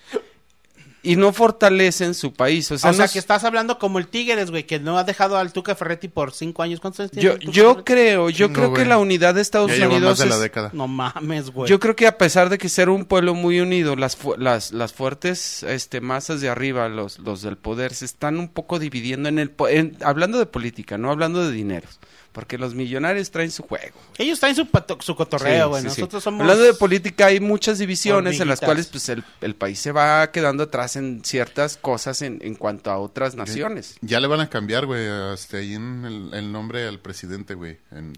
[1.07, 3.99] Y no fortalecen su país, o sea, O sea, no que es- estás hablando como
[3.99, 6.81] el Tigres, güey, que no ha dejado al Tuca Ferretti por cinco años.
[6.81, 7.85] ¿Cuántos años tiene yo Tuca yo Ferretti?
[7.85, 10.41] creo, yo creo que la unidad de Estados Ya lleva Unidos más de la es-
[10.41, 10.71] década.
[10.73, 11.69] No mames, güey.
[11.69, 14.73] Yo creo que a pesar de que ser un pueblo muy unido, las, fu- las,
[14.73, 19.29] las fuertes este, masas de arriba, los, los del poder, se están un poco dividiendo
[19.29, 19.51] en el...
[19.51, 21.99] po- en- hablando de política, no hablando de dineros.
[22.37, 23.99] Porque los millonarios traen su juego.
[24.19, 25.83] Ellos traen su, pato- su cotorreo, Sí, güey.
[25.85, 26.01] sí, sí.
[26.03, 26.43] Nosotros somos...
[26.43, 28.67] Hablando de política, hay muchas divisiones en las hormiguitas.
[28.67, 32.91] cuales pues, el, el país se va quedando atrás en ciertas cosas en, en cuanto
[32.91, 33.97] a otras naciones.
[34.03, 37.79] Ya le van a cambiar, güey, hasta ahí en el, el nombre al presidente, güey,
[37.91, 38.13] en,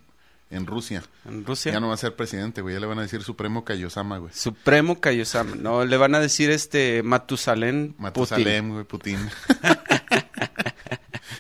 [0.50, 1.04] en Rusia.
[1.24, 1.70] En Rusia.
[1.72, 4.32] Ya no va a ser presidente, güey, ya le van a decir Supremo Kayosama, güey.
[4.34, 5.54] Supremo Kayosama.
[5.54, 8.02] No, le van a decir este Matusalén Putin.
[8.02, 9.18] Matusalem, güey, Putin.
[9.46, 9.76] Putin.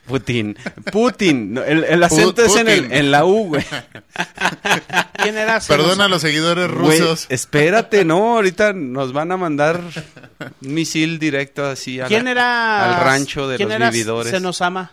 [0.08, 1.54] Putin.
[1.54, 2.96] No, el, el acento es en, el, Putin.
[2.96, 3.64] en la U, güey.
[5.22, 5.60] ¿Quién era?
[5.60, 7.26] Perdona a los seguidores Güey, rusos.
[7.28, 12.96] espérate, no, ahorita nos van a mandar un misil directo así a la- ¿Quién era?
[12.98, 14.30] al rancho de ¿Quién los era vividores.
[14.32, 14.92] Senosama?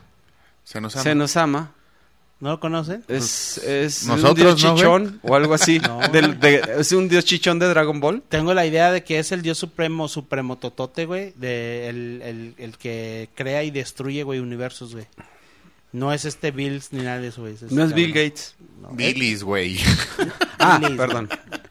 [0.64, 1.04] Se nos ama.
[1.04, 1.72] Se nos ama.
[2.42, 3.04] ¿No lo conocen?
[3.08, 5.80] Es, es un dios chichón o algo así.
[5.88, 6.00] No.
[6.10, 8.22] Del- de- es un dios chichón de Dragon Ball.
[8.28, 11.34] Tengo la idea de que es el dios supremo, supremo totote, güey.
[11.38, 15.08] De el, el, el que crea y destruye, güey, universos, güey.
[15.94, 17.54] No es este Bills ni nada de eso, güey.
[17.54, 17.94] No es cabrón.
[17.96, 18.56] Bill Gates.
[18.82, 19.80] No, Billis, güey.
[20.60, 21.30] Ah, perdón.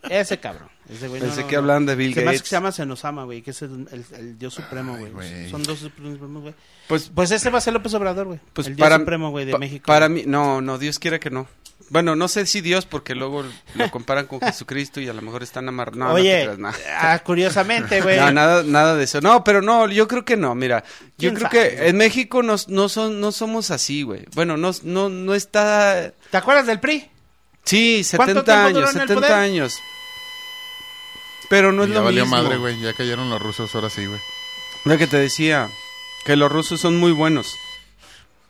[0.09, 0.69] Ese cabrón.
[0.95, 1.61] Ese güey, Pensé no, que no.
[1.61, 2.43] hablaban de Bill Se Gates.
[2.43, 5.13] que se llama Senosama, güey, que es el, el- el dios supremo, güey.
[5.13, 5.51] güey.
[5.51, 6.55] Son dos supremos, güey.
[6.89, 8.41] Pues, Pues ese va a ser López Obrador, güey.
[8.53, 9.85] pues el dios para, supremo, güey, de pa- México.
[9.87, 11.47] Para mí, no, no, Dios quiere que no.
[11.91, 15.43] Bueno, no sé si Dios, porque luego lo comparan con Jesucristo y a lo mejor
[15.43, 15.99] están amarrados.
[15.99, 18.19] No, no te Oye, creas, ah, curiosamente, güey.
[18.19, 19.21] No, nada, nada de eso.
[19.21, 20.55] No, pero no, yo creo que no.
[20.55, 24.25] Mira, yo ¿Quién creo sabe, que en México no, no, son, no somos así, güey.
[24.35, 26.11] Bueno, no, no, no está...
[26.31, 27.11] ¿Te acuerdas del PRI?
[27.65, 29.33] Sí, ¿Cuánto 70 tiempo duró años, en el 70 poder?
[29.43, 29.75] años.
[31.49, 32.43] Pero no es ya lo valió mismo.
[32.43, 32.81] madre, güey.
[32.81, 34.21] Ya cayeron los rusos, ahora sí, güey.
[34.85, 35.71] Lo que te decía,
[36.25, 37.57] que los rusos son muy buenos.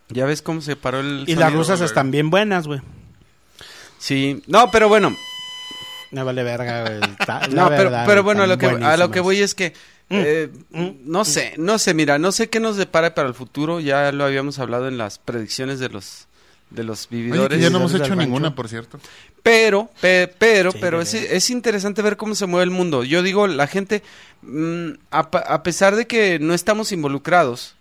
[0.08, 2.80] Ya ves cómo se paró el Y las rusas están bien buenas, güey.
[3.98, 5.16] Sí, no, pero bueno,
[6.10, 7.00] Me vale verga, güey.
[7.50, 9.72] No, pero, verdad, pero güey, bueno, a lo, que, a lo que voy es que,
[10.10, 13.80] eh, mm, no sé, no sé, mira, no sé qué nos depara para el futuro,
[13.80, 16.28] ya lo habíamos hablado en las predicciones de los
[16.74, 17.56] de los Oye, vividores.
[17.58, 18.98] que ya no hemos hecho ninguna, por cierto.
[19.42, 23.04] Pero, pe- pero, Sí, pero es, es interesante ver cómo se mueve el mundo.
[23.04, 24.02] Yo digo, la gente,
[24.42, 27.74] mm, a, a pesar de que no estamos involucrados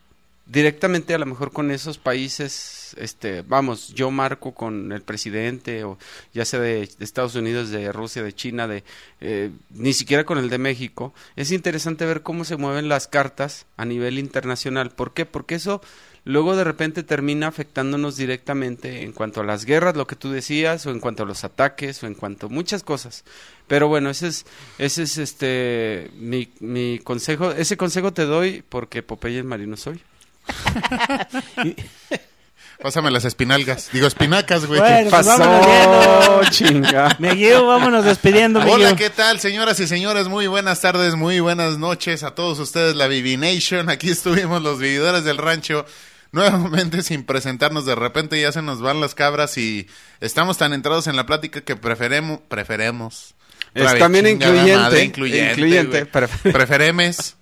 [0.45, 5.97] directamente a lo mejor con esos países, este, vamos, yo marco con el presidente o
[6.33, 8.83] ya sea de, de Estados Unidos, de Rusia, de China, de
[9.21, 11.13] eh, ni siquiera con el de México.
[11.37, 14.91] Es interesante ver cómo se mueven las cartas a nivel internacional.
[14.91, 15.25] ¿Por qué?
[15.25, 15.81] Porque eso
[16.25, 20.85] luego de repente termina afectándonos directamente en cuanto a las guerras, lo que tú decías,
[20.85, 23.23] o en cuanto a los ataques, o en cuanto a muchas cosas.
[23.67, 24.45] Pero bueno, ese es,
[24.77, 30.01] ese es este mi, mi consejo, ese consejo te doy porque Popeye el marino soy.
[32.81, 33.89] Pásame las espinalgas.
[33.93, 34.81] Digo, espinacas, güey.
[34.81, 37.15] Bueno, pues vámonos chinga.
[37.17, 38.93] Me guío, vámonos despidiendo, Hola.
[38.97, 40.27] ¿qué tal, señoras y señores?
[40.27, 43.89] Muy buenas tardes, muy buenas noches a todos ustedes, la Vivi Nation.
[43.89, 45.85] Aquí estuvimos los vividores del rancho.
[46.33, 49.87] Nuevamente sin presentarnos, de repente ya se nos van las cabras y
[50.19, 53.35] estamos tan entrados en la plática que preferemos, preferemos.
[53.73, 57.37] Es también incluyente, madre, incluyente, incluyente, prefer- Preferemes.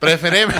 [0.00, 0.54] Preferemos.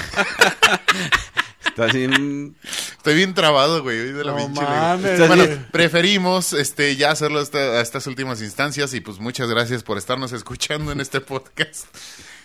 [1.67, 2.55] Está así, mm,
[2.99, 5.27] Estoy bien trabado, güey, de la No pinche mames.
[5.29, 9.99] Bueno, preferimos este ya hacerlo hasta- a estas últimas instancias y pues muchas gracias por
[9.99, 11.87] estarnos escuchando en este podcast.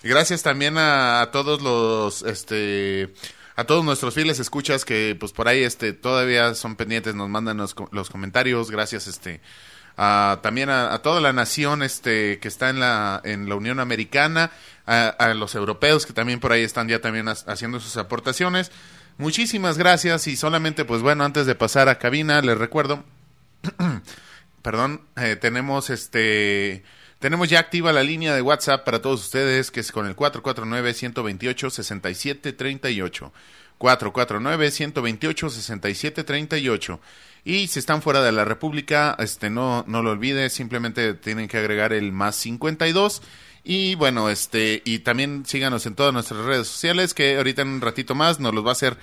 [0.03, 3.13] Gracias también a, a todos los este
[3.57, 7.57] a todos nuestros fieles escuchas que pues por ahí este todavía son pendientes, nos mandan
[7.57, 9.41] los, los comentarios, gracias este
[9.97, 14.51] a- también a, toda la nación este que está en la en la Unión Americana,
[14.85, 18.71] a, los europeos que también por ahí están ya también ha- haciendo sus aportaciones.
[19.17, 23.03] Muchísimas gracias y solamente pues bueno, antes de pasar a cabina les recuerdo
[24.61, 26.83] perdón, eh, tenemos este
[27.19, 30.93] tenemos ya activa la línea de WhatsApp para todos ustedes que es con el 449
[30.93, 33.33] 128 6738.
[33.77, 36.99] 449 128 6738.
[37.45, 41.57] Y si están fuera de la República, este no no lo olvide, simplemente tienen que
[41.57, 43.21] agregar el más 52
[43.69, 47.81] y bueno, este y también síganos en todas nuestras redes sociales que ahorita en un
[47.81, 48.97] ratito más nos los va a hacer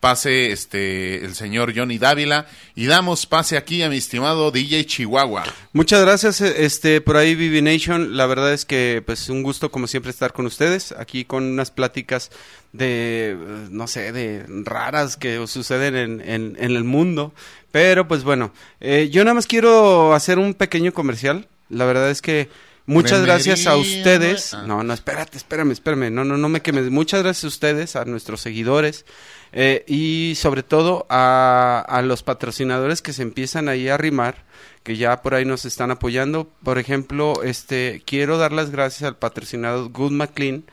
[0.00, 5.44] pase este el señor Johnny Dávila y damos pase aquí a mi estimado DJ Chihuahua.
[5.72, 8.16] Muchas gracias, eh, este, por ahí Vivi Nation.
[8.16, 11.70] La verdad es que, pues, un gusto como siempre estar con ustedes, aquí con unas
[11.70, 12.30] pláticas
[12.72, 13.36] de,
[13.70, 17.32] no sé, de raras que suceden en, en, en el mundo.
[17.70, 21.46] Pero, pues, bueno, eh, yo nada más quiero hacer un pequeño comercial.
[21.68, 22.48] La verdad es que
[22.86, 24.54] muchas gracias a ustedes.
[24.54, 24.64] ah.
[24.66, 26.10] No, no, espérate, espérame, espérame.
[26.10, 26.90] No, no, no me quemes.
[26.90, 29.04] Muchas gracias a ustedes, a nuestros seguidores.
[29.52, 34.44] Eh, y sobre todo a, a los patrocinadores que se empiezan ahí a arrimar
[34.82, 36.48] que ya por ahí nos están apoyando.
[36.64, 40.64] Por ejemplo, este quiero dar las gracias al patrocinador Good McLean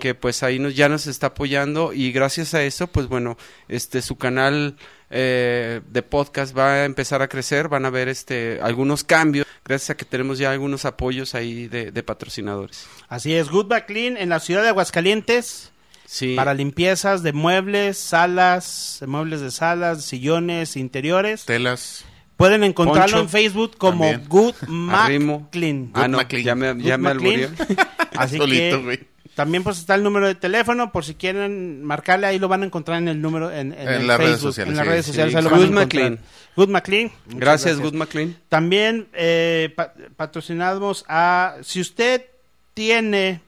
[0.00, 3.36] que pues ahí nos ya nos está apoyando y gracias a eso pues bueno
[3.68, 4.76] este su canal
[5.10, 9.90] eh, de podcast va a empezar a crecer van a ver este algunos cambios gracias
[9.90, 14.40] a que tenemos ya algunos apoyos ahí de, patrocinadores Así es, Good Back en la
[14.40, 15.72] ciudad de Aguascalientes.
[16.06, 21.44] Sí Para limpiezas de muebles, salas, de muebles de salas, sillones, interiores.
[21.44, 22.04] Telas.
[22.36, 24.28] Pueden encontrarlo Poncho, en Facebook como también.
[24.28, 24.54] Good
[24.90, 25.48] Arrimo.
[25.52, 25.90] Clean.
[25.94, 26.44] ah no McLean.
[26.44, 27.12] ya me, ya me.
[28.16, 29.00] Así Solito, que güey.
[29.34, 32.66] también pues está el número de teléfono por si quieren marcarle ahí lo van a
[32.66, 34.90] encontrar en el número en, en En el las redes Facebook, sociales, en las sí,
[34.90, 35.10] redes sí.
[35.12, 35.70] sociales lo Good.
[35.70, 36.18] McLean.
[36.56, 37.12] Good McLean.
[37.26, 42.26] Muchas gracias Good McLean También eh, pa- patrocinamos a si usted
[42.74, 43.40] tiene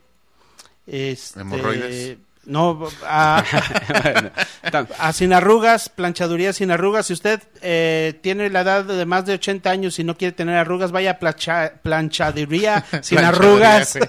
[0.87, 2.17] este, ¿Hemorroides?
[2.45, 3.43] No a,
[4.03, 4.29] Bueno,
[4.71, 7.07] tam- a sin arrugas, planchaduría sin arrugas.
[7.07, 10.55] Si usted eh, tiene la edad de más de 80 años y no quiere tener
[10.57, 13.89] arrugas, vaya a plancha- planchaduría sin arrugas.
[13.89, 13.99] sí.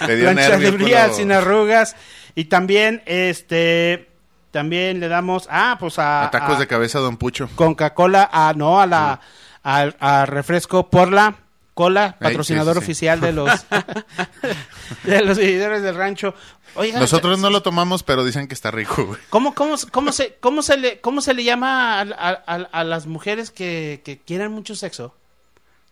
[0.00, 1.96] Planchaduría sin arrugas.
[2.34, 4.08] Y también, este,
[4.50, 7.48] también le damos, ah, pues a, A tacos a de cabeza, Don Pucho.
[7.54, 9.20] Coca-Cola, a, no, a la,
[9.62, 11.34] al- a, refresco por la
[11.76, 12.90] cola, patrocinador sí, sí, sí.
[12.90, 13.50] oficial de los,
[15.04, 16.34] de los seguidores del rancho.
[16.74, 19.20] Oiga, Nosotros no lo tomamos, pero dicen que está rico, güey.
[19.30, 22.84] ¿Cómo, cómo, cómo, se, cómo, se le, ¿Cómo se le llama a, a- a- a
[22.84, 25.14] las mujeres que, que quieren mucho sexo?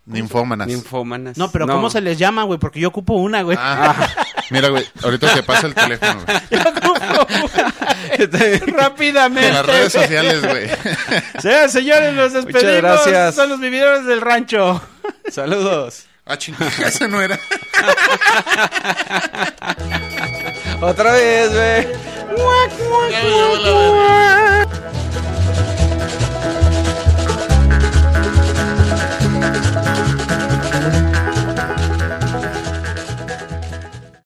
[0.07, 0.67] Ninfómanas.
[0.67, 1.39] ninfómanas.
[1.39, 2.59] No, pero ¿cómo se les llama, güey?
[2.59, 3.57] Porque yo ocupo una, güey.
[3.61, 3.95] Ah,
[4.51, 6.39] mira, güey, ahorita te pasa el teléfono, güey.
[6.51, 8.77] Yo ocupo una.
[8.83, 9.49] Rápidamente.
[9.49, 10.69] En las redes sociales, güey.
[11.41, 12.83] Señoras, señores, nos despedimos.
[12.83, 13.35] gracias.
[13.35, 14.83] Son los vividores del rancho.
[15.31, 17.39] saludos Ah, chingada, ese no era.
[20.81, 21.87] otra vez güey